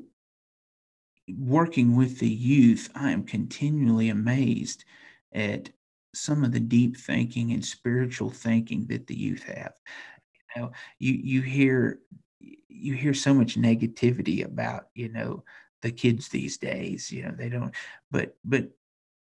working 1.29 1.95
with 1.95 2.17
the 2.19 2.29
youth, 2.29 2.89
I 2.95 3.11
am 3.11 3.23
continually 3.23 4.09
amazed 4.09 4.85
at 5.33 5.69
some 6.15 6.43
of 6.43 6.51
the 6.51 6.59
deep 6.59 6.97
thinking 6.97 7.51
and 7.51 7.63
spiritual 7.63 8.31
thinking 8.31 8.87
that 8.87 9.05
the 9.05 9.15
youth 9.15 9.43
have. 9.43 9.73
You 10.55 10.61
know, 10.61 10.71
you, 10.97 11.13
you 11.13 11.41
hear 11.41 11.99
you 12.67 12.93
hear 12.93 13.13
so 13.13 13.33
much 13.33 13.57
negativity 13.57 14.45
about, 14.45 14.89
you 14.93 15.09
know, 15.09 15.43
the 15.81 15.91
kids 15.91 16.27
these 16.27 16.57
days, 16.57 17.11
you 17.11 17.23
know, 17.23 17.31
they 17.31 17.49
don't 17.49 17.73
but 18.11 18.35
but 18.43 18.69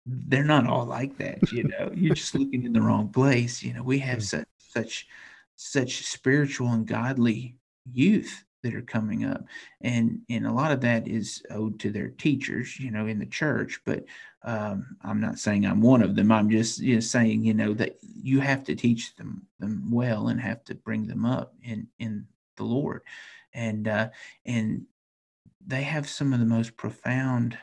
they're 0.06 0.44
not 0.44 0.68
all 0.68 0.86
like 0.86 1.18
that 1.18 1.52
you 1.52 1.64
know? 1.80 1.92
You're 1.94 2.16
just 2.16 2.36
looking 2.36 2.64
in 2.66 2.74
the 2.74 2.82
wrong 2.82 3.10
place 3.10 3.62
you 3.64 3.74
know? 3.74 3.84
We 3.84 4.00
have 4.00 4.24
such 4.24 4.48
such 4.58 5.08
such 5.56 6.06
spiritual 6.08 6.70
and 6.70 6.88
godly 6.88 7.58
youth 7.92 8.44
that 8.64 8.76
are 8.76 8.82
coming 8.82 9.26
up 9.26 9.44
and 9.82 10.20
and 10.30 10.46
a 10.46 10.52
lot 10.52 10.72
of 10.72 10.82
that 10.82 11.08
is 11.08 11.44
owed 11.50 11.80
to 11.80 11.92
their 11.92 12.10
teachers 12.10 12.80
you 12.80 12.92
know 12.92 13.08
in 13.08 13.20
the 13.20 13.26
church 13.26 13.82
but 13.86 14.06
um, 14.44 14.96
i'm 15.04 15.20
not 15.20 15.40
saying 15.40 15.66
i'm 15.66 15.82
one 15.82 16.02
of 16.02 16.16
them 16.16 16.32
i'm 16.32 16.50
just 16.50 16.80
you 16.80 16.96
know, 16.96 17.00
saying 17.00 17.44
you 17.44 17.54
know 17.54 17.74
that 17.74 17.98
you 18.02 18.40
have 18.40 18.64
to 18.64 18.76
teach 18.76 19.16
them 19.16 19.46
them 19.60 19.90
well 19.92 20.28
and 20.28 20.40
have 20.40 20.64
to 20.64 20.76
bring 20.76 21.08
them 21.08 21.26
up 21.26 21.54
in 21.64 21.88
in 22.00 22.26
the 22.58 22.64
lord 22.64 23.02
and 23.54 23.88
uh 23.88 24.10
and 24.46 24.86
they 25.66 25.84
have 25.84 26.08
some 26.08 26.34
of 26.34 26.40
the 26.40 26.46
most 26.46 26.76
profound 26.78 27.58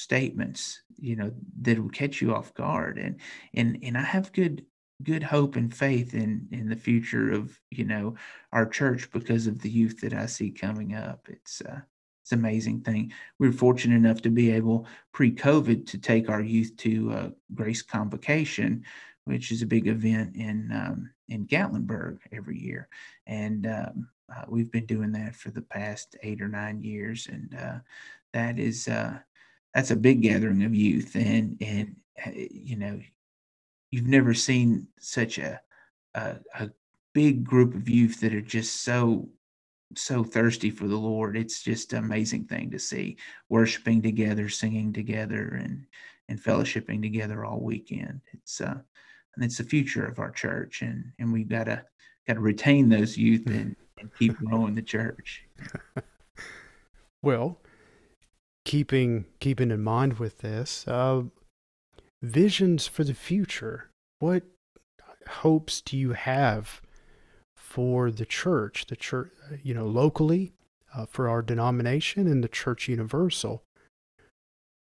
statements 0.00 0.82
you 0.98 1.16
know 1.16 1.30
that 1.60 1.78
will 1.78 1.90
catch 1.90 2.20
you 2.20 2.34
off 2.34 2.54
guard. 2.54 2.98
And 2.98 3.20
and 3.54 3.78
and 3.82 3.96
i 3.96 4.02
have 4.02 4.32
good 4.32 4.64
good 5.02 5.22
hope 5.22 5.56
and 5.56 5.74
faith 5.74 6.14
in 6.14 6.46
in 6.50 6.68
the 6.68 6.76
future 6.76 7.30
of 7.32 7.58
you 7.70 7.84
know 7.84 8.14
our 8.52 8.66
church 8.66 9.10
because 9.12 9.46
of 9.46 9.60
the 9.60 9.70
youth 9.70 10.00
that 10.00 10.14
i 10.14 10.26
see 10.26 10.50
coming 10.50 10.94
up. 10.94 11.28
It's 11.28 11.60
uh 11.62 11.80
it's 12.22 12.32
an 12.32 12.38
amazing 12.38 12.82
thing. 12.82 13.12
We 13.38 13.48
are 13.48 13.52
fortunate 13.52 13.96
enough 13.96 14.20
to 14.22 14.30
be 14.30 14.50
able 14.50 14.86
pre-covid 15.12 15.86
to 15.86 15.98
take 15.98 16.28
our 16.28 16.42
youth 16.42 16.76
to 16.76 17.12
uh, 17.12 17.30
grace 17.54 17.82
convocation 17.82 18.84
which 19.24 19.52
is 19.52 19.62
a 19.62 19.66
big 19.66 19.86
event 19.86 20.34
in 20.34 20.70
um, 20.72 21.10
in 21.28 21.46
gatlinburg 21.46 22.18
every 22.32 22.58
year. 22.58 22.88
And 23.26 23.66
um, 23.66 24.08
uh, 24.34 24.44
we've 24.48 24.70
been 24.70 24.86
doing 24.86 25.12
that 25.12 25.34
for 25.36 25.50
the 25.50 25.62
past 25.62 26.16
eight 26.22 26.40
or 26.40 26.48
nine 26.48 26.82
years. 26.82 27.28
And 27.30 27.54
uh, 27.54 27.78
that 28.32 28.58
is 28.58 28.88
uh, 28.88 29.18
that's 29.74 29.90
a 29.90 29.96
big 29.96 30.22
gathering 30.22 30.62
of 30.64 30.74
youth 30.74 31.14
and 31.14 31.56
and 31.60 31.96
uh, 32.24 32.30
you 32.34 32.76
know 32.76 33.00
you've 33.90 34.06
never 34.06 34.32
seen 34.34 34.86
such 35.00 35.38
a, 35.38 35.60
a, 36.14 36.36
a 36.58 36.70
big 37.12 37.44
group 37.44 37.74
of 37.74 37.88
youth 37.88 38.20
that 38.20 38.34
are 38.34 38.40
just 38.40 38.82
so 38.82 39.28
so 39.96 40.22
thirsty 40.22 40.70
for 40.70 40.86
the 40.86 40.96
lord. 40.96 41.36
It's 41.36 41.62
just 41.62 41.92
an 41.92 42.04
amazing 42.04 42.44
thing 42.44 42.70
to 42.70 42.78
see 42.78 43.16
worshiping 43.48 44.02
together 44.02 44.48
singing 44.48 44.92
together 44.92 45.60
and 45.62 45.86
and 46.28 46.40
fellowshipping 46.40 47.02
together 47.02 47.44
all 47.44 47.60
weekend. 47.60 48.20
It's 48.32 48.60
uh 48.60 48.78
and 49.36 49.44
it's 49.44 49.58
the 49.58 49.64
future 49.64 50.04
of 50.04 50.18
our 50.18 50.30
church 50.30 50.82
and 50.82 51.12
and 51.18 51.32
we've 51.32 51.48
got 51.48 51.64
to 51.64 51.82
got 52.26 52.34
to 52.34 52.40
retain 52.40 52.88
those 52.88 53.16
youth 53.16 53.46
and, 53.46 53.74
and 53.98 54.10
keep 54.18 54.36
growing 54.36 54.74
the 54.74 54.82
church. 54.82 55.44
Well 57.22 57.60
keeping 58.70 59.24
keeping 59.40 59.72
in 59.72 59.82
mind 59.82 60.20
with 60.20 60.38
this 60.38 60.86
uh, 60.86 61.22
visions 62.22 62.86
for 62.86 63.02
the 63.02 63.14
future. 63.14 63.90
What 64.20 64.44
hopes 65.26 65.80
do 65.80 65.96
you 65.96 66.12
have 66.12 66.80
for 67.56 68.12
the 68.12 68.24
church 68.24 68.86
the 68.86 68.94
church 68.94 69.30
you 69.64 69.74
know 69.74 69.86
locally 69.86 70.52
uh, 70.94 71.06
for 71.06 71.28
our 71.28 71.42
denomination 71.42 72.28
and 72.28 72.44
the 72.44 72.48
church 72.48 72.86
universal? 72.86 73.64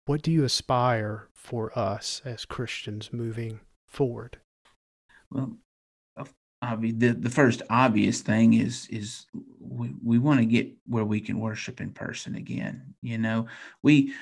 What 0.05 0.21
do 0.21 0.31
you 0.31 0.45
aspire 0.45 1.29
for 1.33 1.73
us 1.79 2.21
as 2.27 2.45
christians 2.45 3.11
moving 3.11 3.61
forward? 3.89 4.37
Well 5.31 5.57
obvious, 6.63 6.95
the, 6.99 7.13
the 7.13 7.31
first 7.31 7.63
obvious 7.71 8.21
thing 8.21 8.55
is 8.55 8.89
is 8.91 9.27
we, 9.61 9.93
we 10.03 10.19
want 10.19 10.41
to 10.41 10.47
get 10.47 10.71
where 10.87 11.05
we 11.05 11.21
can 11.21 11.39
worship 11.39 11.81
in 11.81 11.91
person 11.91 12.37
again 12.37 12.93
you 13.03 13.19
know? 13.19 13.47
We 13.83 14.15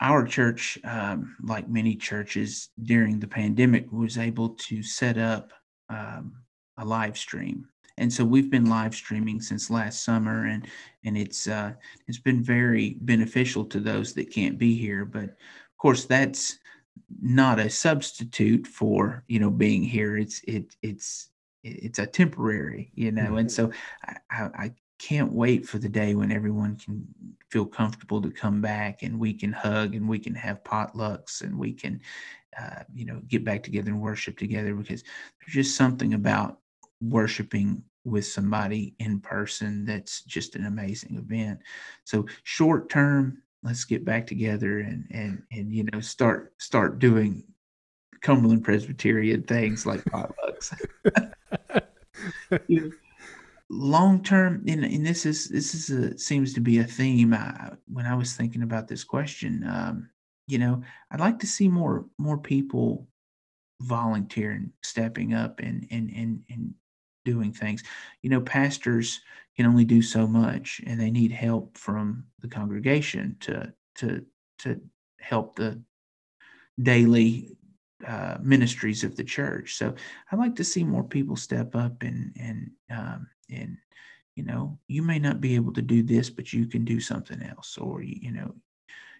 our 0.00 0.24
church 0.24 0.78
um, 0.84 1.36
like 1.42 1.68
many 1.68 1.94
churches 1.94 2.70
during 2.84 3.20
the 3.20 3.26
pandemic 3.26 3.92
was 3.92 4.16
able 4.16 4.50
to 4.50 4.82
set 4.82 5.18
up 5.18 5.52
um, 5.90 6.32
a 6.78 6.84
live 6.84 7.18
stream. 7.18 7.66
And 7.98 8.10
so 8.10 8.24
we've 8.24 8.50
been 8.50 8.70
live 8.70 8.94
streaming 8.94 9.42
since 9.42 9.68
last 9.68 10.04
summer 10.04 10.46
and 10.46 10.66
and 11.04 11.18
it's 11.18 11.48
uh, 11.48 11.72
it's 12.08 12.18
been 12.18 12.42
very 12.42 12.96
beneficial 13.02 13.64
to 13.66 13.80
those 13.80 14.14
that 14.14 14.32
can't 14.32 14.56
be 14.56 14.74
here. 14.74 15.04
But 15.04 15.24
of 15.24 15.76
course 15.76 16.06
that's 16.06 16.58
not 17.20 17.58
a 17.58 17.68
substitute 17.68 18.66
for 18.66 19.24
you 19.26 19.40
know 19.40 19.50
being 19.50 19.82
here. 19.82 20.16
It's 20.16 20.40
it 20.44 20.76
it's 20.82 21.29
it's 21.62 21.98
a 21.98 22.06
temporary, 22.06 22.90
you 22.94 23.12
know. 23.12 23.36
And 23.36 23.48
mm-hmm. 23.48 23.70
so 23.70 23.72
I, 24.30 24.50
I, 24.54 24.72
can't 25.00 25.32
wait 25.32 25.66
for 25.66 25.78
the 25.78 25.88
day 25.88 26.14
when 26.14 26.30
everyone 26.30 26.76
can 26.76 27.06
feel 27.48 27.64
comfortable 27.64 28.20
to 28.20 28.30
come 28.30 28.60
back 28.60 29.02
and 29.02 29.18
we 29.18 29.32
can 29.32 29.50
hug 29.50 29.94
and 29.94 30.06
we 30.06 30.18
can 30.18 30.34
have 30.34 30.62
potlucks 30.62 31.40
and 31.40 31.58
we 31.58 31.72
can, 31.72 31.98
uh, 32.60 32.82
you 32.92 33.06
know, 33.06 33.18
get 33.26 33.42
back 33.42 33.62
together 33.62 33.90
and 33.90 34.00
worship 34.02 34.36
together 34.36 34.74
because 34.74 35.02
there's 35.40 35.54
just 35.54 35.74
something 35.74 36.12
about 36.12 36.58
worshiping 37.00 37.82
with 38.04 38.26
somebody 38.26 38.94
in 38.98 39.20
person 39.20 39.86
that's 39.86 40.22
just 40.24 40.54
an 40.54 40.66
amazing 40.66 41.16
event. 41.16 41.60
So 42.04 42.26
short 42.42 42.90
term, 42.90 43.42
let's 43.62 43.84
get 43.84 44.04
back 44.04 44.26
together 44.26 44.80
and 44.80 45.06
and 45.10 45.42
and 45.52 45.72
you 45.72 45.84
know 45.92 46.00
start 46.00 46.52
start 46.58 46.98
doing 46.98 47.44
Cumberland 48.22 48.64
Presbyterian 48.64 49.42
things 49.44 49.86
like 49.86 50.04
potlucks. 50.04 50.74
long 53.70 54.22
term, 54.22 54.64
and, 54.66 54.84
and 54.84 55.06
this 55.06 55.24
is 55.24 55.48
this 55.48 55.74
is 55.74 55.90
a 55.90 56.18
seems 56.18 56.52
to 56.54 56.60
be 56.60 56.78
a 56.78 56.84
theme. 56.84 57.32
I, 57.32 57.72
when 57.86 58.06
I 58.06 58.14
was 58.14 58.34
thinking 58.34 58.62
about 58.62 58.88
this 58.88 59.04
question, 59.04 59.64
um, 59.66 60.10
you 60.46 60.58
know, 60.58 60.82
I'd 61.10 61.20
like 61.20 61.38
to 61.40 61.46
see 61.46 61.68
more 61.68 62.06
more 62.18 62.38
people 62.38 63.06
volunteering, 63.80 64.72
stepping 64.82 65.34
up, 65.34 65.60
and 65.60 65.86
and 65.90 66.10
and 66.10 66.42
and 66.50 66.74
doing 67.24 67.52
things. 67.52 67.82
You 68.22 68.30
know, 68.30 68.40
pastors 68.40 69.20
can 69.56 69.66
only 69.66 69.84
do 69.84 70.02
so 70.02 70.26
much, 70.26 70.80
and 70.86 71.00
they 71.00 71.10
need 71.10 71.32
help 71.32 71.78
from 71.78 72.24
the 72.40 72.48
congregation 72.48 73.36
to 73.40 73.72
to 73.96 74.24
to 74.58 74.80
help 75.20 75.56
the 75.56 75.80
daily 76.82 77.56
uh, 78.06 78.38
ministries 78.42 79.04
of 79.04 79.16
the 79.16 79.24
church. 79.24 79.74
So 79.74 79.94
I'd 80.30 80.38
like 80.38 80.56
to 80.56 80.64
see 80.64 80.84
more 80.84 81.04
people 81.04 81.36
step 81.36 81.74
up 81.74 82.02
and 82.02 82.34
and 82.38 82.70
um, 82.90 83.26
and 83.50 83.76
you 84.36 84.44
know 84.44 84.78
you 84.88 85.02
may 85.02 85.18
not 85.18 85.40
be 85.40 85.54
able 85.54 85.72
to 85.74 85.82
do 85.82 86.02
this, 86.02 86.30
but 86.30 86.52
you 86.52 86.66
can 86.66 86.84
do 86.84 87.00
something 87.00 87.42
else, 87.42 87.78
or 87.78 88.02
you 88.02 88.32
know 88.32 88.54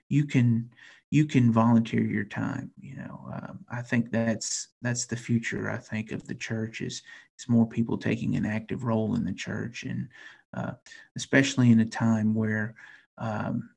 you 0.08 0.24
can 0.24 0.70
you 1.10 1.26
can 1.26 1.52
volunteer 1.52 2.02
your 2.02 2.24
time. 2.24 2.70
You 2.80 2.96
know 2.96 3.28
um, 3.32 3.64
I 3.70 3.82
think 3.82 4.10
that's 4.10 4.68
that's 4.82 5.06
the 5.06 5.16
future. 5.16 5.70
I 5.70 5.76
think 5.76 6.12
of 6.12 6.26
the 6.26 6.34
church 6.34 6.80
is 6.80 7.02
is 7.38 7.48
more 7.48 7.66
people 7.66 7.98
taking 7.98 8.36
an 8.36 8.46
active 8.46 8.84
role 8.84 9.14
in 9.14 9.24
the 9.24 9.32
church, 9.32 9.84
and 9.84 10.08
uh, 10.54 10.72
especially 11.16 11.70
in 11.70 11.80
a 11.80 11.86
time 11.86 12.34
where 12.34 12.74
um, 13.18 13.70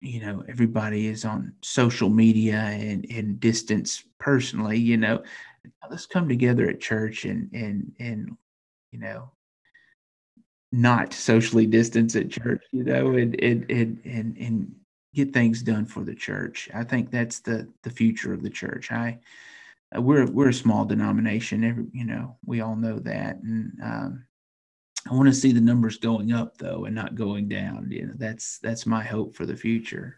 you 0.00 0.20
know 0.20 0.44
everybody 0.48 1.08
is 1.08 1.24
on 1.24 1.52
social 1.62 2.08
media 2.08 2.56
and 2.56 3.06
and 3.10 3.40
distance 3.40 4.04
personally 4.18 4.78
you 4.78 4.96
know 4.96 5.22
let's 5.90 6.06
come 6.06 6.28
together 6.28 6.68
at 6.68 6.80
church 6.80 7.24
and 7.24 7.50
and 7.52 7.92
and 7.98 8.36
you 8.92 8.98
know 8.98 9.30
not 10.70 11.12
socially 11.12 11.66
distance 11.66 12.14
at 12.14 12.30
church 12.30 12.62
you 12.72 12.84
know 12.84 13.12
and 13.12 13.40
and 13.42 13.68
and 13.70 14.00
and, 14.04 14.36
and 14.38 14.74
get 15.14 15.32
things 15.32 15.62
done 15.62 15.84
for 15.84 16.04
the 16.04 16.14
church. 16.14 16.68
I 16.74 16.84
think 16.84 17.10
that's 17.10 17.40
the 17.40 17.68
the 17.82 17.90
future 17.90 18.32
of 18.32 18.42
the 18.42 18.50
church. 18.50 18.92
I 18.92 19.18
we're 19.96 20.26
we're 20.26 20.50
a 20.50 20.54
small 20.54 20.84
denomination 20.84 21.64
every, 21.64 21.86
you 21.92 22.04
know 22.04 22.36
we 22.44 22.60
all 22.60 22.76
know 22.76 22.98
that. 23.00 23.36
And 23.42 23.72
um 23.82 24.24
I 25.10 25.14
want 25.14 25.28
to 25.28 25.34
see 25.34 25.52
the 25.52 25.60
numbers 25.60 25.96
going 25.96 26.32
up 26.32 26.58
though 26.58 26.84
and 26.84 26.94
not 26.94 27.14
going 27.14 27.48
down. 27.48 27.88
You 27.90 28.06
know, 28.06 28.12
that's 28.16 28.58
that's 28.58 28.86
my 28.86 29.02
hope 29.02 29.34
for 29.34 29.46
the 29.46 29.56
future. 29.56 30.16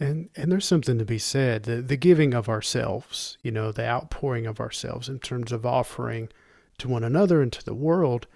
And 0.00 0.28
and 0.36 0.50
there's 0.50 0.66
something 0.66 0.98
to 0.98 1.04
be 1.04 1.18
said, 1.18 1.64
the 1.64 1.82
the 1.82 1.96
giving 1.96 2.34
of 2.34 2.48
ourselves, 2.48 3.38
you 3.42 3.50
know, 3.50 3.70
the 3.70 3.86
outpouring 3.86 4.46
of 4.46 4.60
ourselves 4.60 5.08
in 5.08 5.20
terms 5.20 5.52
of 5.52 5.64
offering 5.64 6.28
to 6.78 6.88
one 6.88 7.04
another 7.04 7.42
and 7.42 7.52
to 7.52 7.64
the 7.64 7.74
world. 7.74 8.26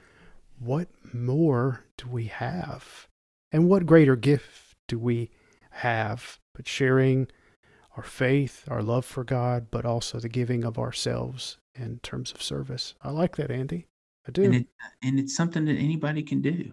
What 0.59 0.89
more 1.13 1.85
do 1.97 2.09
we 2.09 2.25
have? 2.27 3.09
And 3.51 3.69
what 3.69 3.87
greater 3.87 4.17
gift 4.17 4.77
do 4.87 4.99
we 4.99 5.31
have 5.71 6.39
but 6.55 6.67
sharing 6.67 7.29
our 7.97 8.03
faith, 8.03 8.65
our 8.69 8.83
love 8.83 9.05
for 9.05 9.25
God, 9.25 9.69
but 9.71 9.85
also 9.85 10.19
the 10.19 10.29
giving 10.29 10.65
of 10.65 10.79
ourselves 10.79 11.59
in 11.75 12.01
terms 12.01 12.33
of 12.33 12.43
service. 12.43 12.95
I 13.03 13.11
like 13.11 13.37
that, 13.37 13.51
Andy. 13.51 13.87
I 14.29 14.31
do. 14.31 14.45
And, 14.45 14.55
it, 14.55 14.67
and 15.03 15.19
it's 15.19 15.35
something 15.35 15.65
that 15.65 15.77
anybody 15.77 16.23
can 16.23 16.43
do. 16.43 16.73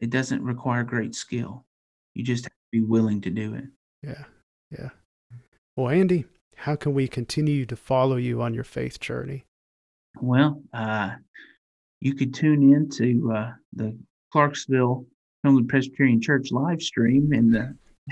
It 0.00 0.10
doesn't 0.10 0.42
require 0.42 0.82
great 0.84 1.14
skill. 1.14 1.64
You 2.14 2.24
just 2.24 2.44
have 2.44 2.52
to 2.52 2.70
be 2.72 2.82
willing 2.82 3.20
to 3.22 3.30
do 3.30 3.54
it. 3.54 3.64
Yeah. 4.02 4.24
Yeah. 4.70 4.90
Well, 5.76 5.90
Andy, 5.90 6.24
how 6.56 6.76
can 6.76 6.94
we 6.94 7.06
continue 7.06 7.66
to 7.66 7.76
follow 7.76 8.16
you 8.16 8.40
on 8.42 8.54
your 8.54 8.64
faith 8.64 8.98
journey? 9.00 9.44
Well, 10.20 10.62
uh, 10.72 11.10
you 12.00 12.14
could 12.14 12.32
tune 12.32 12.74
in 12.74 12.88
to 12.90 13.32
uh, 13.32 13.52
the 13.74 13.96
Clarksville 14.32 15.06
Cumberland 15.44 15.68
Presbyterian 15.68 16.20
Church 16.20 16.50
live 16.50 16.80
stream. 16.80 17.32
And 17.32 17.56
uh, 17.56 17.66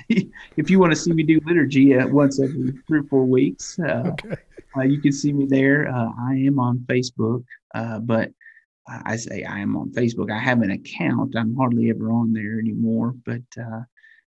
if 0.57 0.71
you 0.71 0.79
want 0.79 0.93
to 0.93 0.97
see 0.97 1.12
me 1.12 1.23
do 1.23 1.41
liturgy 1.47 1.97
uh, 1.97 2.07
once 2.09 2.41
every 2.41 2.73
three 2.87 3.01
or 3.01 3.05
four 3.05 3.25
weeks, 3.25 3.79
uh, 3.79 4.12
okay. 4.12 4.37
You 4.85 5.01
can 5.01 5.12
see 5.12 5.33
me 5.33 5.47
there. 5.47 5.89
I 5.89 6.35
am 6.35 6.59
on 6.59 6.81
Facebook, 6.81 7.43
but 8.03 8.31
I 8.88 9.16
say 9.16 9.42
I 9.44 9.59
am 9.59 9.77
on 9.77 9.90
Facebook. 9.92 10.31
I 10.31 10.38
have 10.38 10.62
an 10.62 10.70
account. 10.70 11.35
I'm 11.37 11.57
hardly 11.57 11.90
ever 11.90 12.11
on 12.11 12.33
there 12.33 12.59
anymore, 12.59 13.14
but 13.25 13.42
uh, 13.59 13.83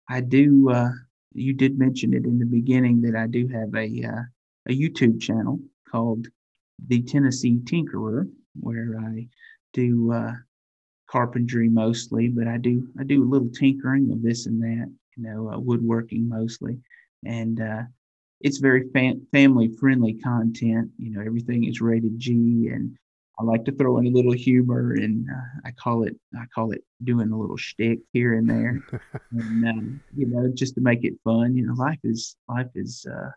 I 0.09 0.21
do. 0.21 0.71
Uh, 0.71 0.91
you 1.35 1.53
did 1.53 1.79
mention 1.79 2.15
it 2.15 2.25
in 2.25 2.39
the 2.39 2.47
beginning 2.47 3.03
that 3.03 3.15
I 3.15 3.27
do 3.27 3.47
have 3.49 3.75
a 3.75 4.05
uh, 4.05 4.23
a 4.69 4.73
YouTube 4.73 5.21
channel 5.21 5.61
called 5.91 6.29
the 6.89 7.03
Tennessee 7.03 7.59
Tinkerer, 7.65 8.31
where 8.59 8.99
I 8.99 9.29
do 9.75 10.13
uh, 10.13 10.33
carpentry 11.11 11.69
mostly, 11.69 12.29
but 12.29 12.47
I 12.47 12.59
do 12.59 12.89
I 12.99 13.05
do 13.05 13.23
a 13.23 13.29
little 13.29 13.51
tinkering 13.51 14.11
of 14.11 14.23
this 14.23 14.47
and 14.47 14.61
that. 14.63 14.93
You 15.17 15.23
know, 15.23 15.51
uh, 15.51 15.59
woodworking 15.59 16.29
mostly, 16.29 16.79
and 17.25 17.61
uh, 17.61 17.83
it's 18.41 18.59
very 18.59 18.89
fam- 18.91 19.27
family 19.33 19.69
friendly 19.69 20.15
content. 20.15 20.91
You 20.99 21.11
know, 21.13 21.21
everything 21.21 21.65
is 21.65 21.81
rated 21.81 22.19
G 22.19 22.69
and 22.73 22.97
I 23.39 23.43
like 23.43 23.65
to 23.67 23.73
throw 23.73 23.99
in 23.99 24.07
a 24.07 24.11
little 24.11 24.33
humor, 24.33 24.93
and 24.93 25.29
uh, 25.29 25.61
I 25.69 25.71
call 25.73 26.05
it 26.05 26.17
I 26.35 26.45
call 26.55 26.73
it 26.73 26.83
doing 27.05 27.31
a 27.31 27.39
little 27.39 27.57
shtick 27.57 28.01
here 28.13 28.35
and 28.35 28.49
there, 28.49 28.83
and 29.31 29.69
um, 29.69 30.01
you 30.17 30.27
know, 30.27 30.51
just 30.55 30.75
to 30.77 30.81
make 30.81 31.05
it 31.05 31.15
fun. 31.23 31.57
You 31.57 31.67
know, 31.67 31.75
life 31.75 31.99
is 32.03 32.37
life 32.49 32.71
is 32.75 33.07
uh, 33.11 33.31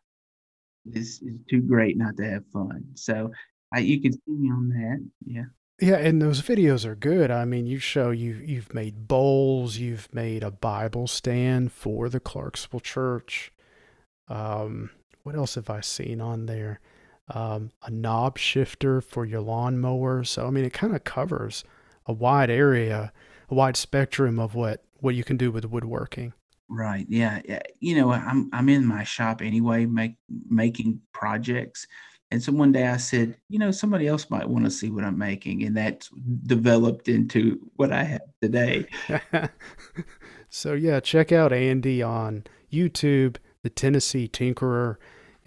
is 0.94 1.22
is 1.22 1.40
too 1.50 1.62
great 1.62 1.98
not 1.98 2.16
to 2.18 2.30
have 2.30 2.46
fun. 2.54 2.86
So 2.96 3.32
I, 3.74 3.80
you 3.80 4.02
can 4.02 4.14
see 4.14 4.20
me 4.28 4.50
on 4.50 4.70
that. 4.70 5.10
Yeah. 5.26 5.46
Yeah, 5.82 5.96
and 5.96 6.22
those 6.22 6.42
videos 6.42 6.84
are 6.84 6.96
good. 6.96 7.32
I 7.32 7.46
mean, 7.46 7.66
you 7.66 7.80
show 7.80 8.12
you 8.12 8.34
you've 8.34 8.74
made 8.74 9.08
bowls, 9.08 9.78
you've 9.78 10.14
made 10.14 10.44
a 10.44 10.52
Bible 10.52 11.08
stand 11.08 11.72
for 11.72 12.10
the 12.10 12.20
Clarksville 12.20 12.82
Church. 12.82 13.54
Um, 14.28 14.90
what 15.24 15.36
else 15.36 15.56
have 15.56 15.70
I 15.70 15.80
seen 15.80 16.20
on 16.20 16.48
there? 16.48 16.82
Um, 17.30 17.72
a 17.84 17.92
knob 17.92 18.38
shifter 18.38 19.02
for 19.02 19.26
your 19.26 19.42
lawnmower. 19.42 20.24
So, 20.24 20.48
I 20.48 20.50
mean, 20.50 20.66
it 20.66 20.74
kind 20.74 20.96
of 20.96 21.04
covers 21.04 21.64
a 22.06 22.14
wide 22.14 22.50
area, 22.50 23.12
a 23.50 23.56
wide 23.56 23.78
spectrum 23.78 24.40
of 24.40 24.56
what, 24.56 24.84
what 24.96 25.16
you 25.16 25.24
can 25.24 25.38
do 25.38 25.52
with 25.52 25.66
woodworking. 25.66 26.34
Right. 26.70 27.06
Yeah. 27.10 27.42
You 27.80 27.96
know, 27.96 28.12
I'm 28.12 28.48
I'm 28.54 28.70
in 28.70 28.86
my 28.86 29.04
shop 29.04 29.42
anyway, 29.42 29.88
make 29.88 30.16
making 30.48 31.02
projects. 31.14 31.88
And 32.32 32.44
so 32.44 32.52
one 32.52 32.72
day 32.72 32.88
I 32.88 32.98
said, 32.98 33.36
you 33.50 33.58
know, 33.58 33.72
somebody 33.72 34.08
else 34.08 34.30
might 34.30 34.48
want 34.48 34.66
to 34.66 34.72
see 34.72 34.92
what 34.92 35.04
I'm 35.04 35.18
making, 35.18 35.64
and 35.64 35.76
that's 35.76 36.10
developed 36.44 37.08
into 37.08 37.60
what 37.76 37.92
I 37.92 38.04
have 38.04 38.22
today. 38.40 38.86
so 40.50 40.74
yeah, 40.74 41.00
check 41.00 41.32
out 41.32 41.52
Andy 41.52 42.04
on 42.04 42.44
YouTube, 42.72 43.38
the 43.64 43.72
Tennessee 43.72 44.28
Tinkerer. 44.28 44.98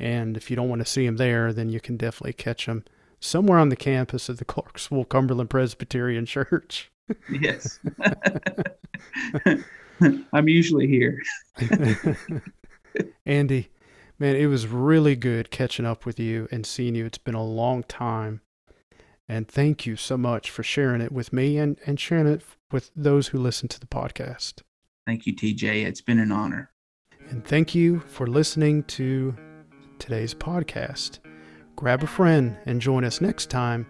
And 0.02 0.36
if 0.36 0.50
you 0.50 0.56
don't 0.56 0.68
want 0.68 0.80
to 0.80 0.84
see 0.84 1.06
him 1.06 1.16
there, 1.16 1.52
then 1.52 1.68
you 1.68 1.78
can 1.78 1.96
definitely 1.96 2.32
catch 2.32 2.66
him 2.66 2.84
somewhere 3.20 3.60
on 3.60 3.68
the 3.68 3.76
campus 3.76 4.28
of 4.28 4.38
the 4.38 4.44
Clarksville 4.44 5.04
Cumberland 5.08 5.48
Presbyterian 5.48 6.26
Church. 6.26 6.90
yes. 7.30 7.78
I'm 10.32 10.48
usually 10.48 10.88
here. 10.88 11.22
Andy, 13.24 13.70
man, 14.18 14.34
it 14.34 14.46
was 14.46 14.66
really 14.66 15.14
good 15.14 15.52
catching 15.52 15.86
up 15.86 16.04
with 16.04 16.18
you 16.18 16.48
and 16.50 16.66
seeing 16.66 16.96
you. 16.96 17.06
It's 17.06 17.18
been 17.18 17.36
a 17.36 17.44
long 17.44 17.84
time. 17.84 18.40
And 19.28 19.46
thank 19.46 19.86
you 19.86 19.94
so 19.94 20.18
much 20.18 20.50
for 20.50 20.64
sharing 20.64 21.00
it 21.00 21.12
with 21.12 21.32
me 21.32 21.58
and, 21.58 21.78
and 21.86 22.00
sharing 22.00 22.26
it 22.26 22.42
with 22.72 22.90
those 22.96 23.28
who 23.28 23.38
listen 23.38 23.68
to 23.68 23.78
the 23.78 23.86
podcast. 23.86 24.62
Thank 25.06 25.26
you, 25.26 25.34
TJ. 25.36 25.86
It's 25.86 26.00
been 26.00 26.18
an 26.18 26.32
honor. 26.32 26.72
And 27.30 27.44
thank 27.44 27.72
you 27.72 28.00
for 28.00 28.26
listening 28.26 28.82
to 28.84 29.36
today's 30.02 30.34
podcast. 30.34 31.20
Grab 31.76 32.02
a 32.02 32.08
friend 32.08 32.56
and 32.66 32.80
join 32.80 33.04
us 33.04 33.20
next 33.20 33.50
time 33.50 33.86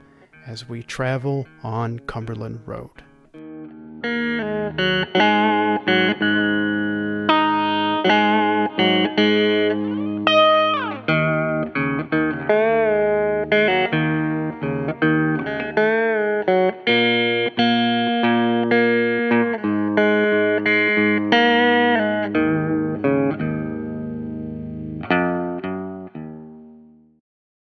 as 0.46 0.68
we 0.68 0.82
travel 0.82 1.46
on 1.62 2.00
Cumberland 2.00 2.60
Road. 2.66 3.02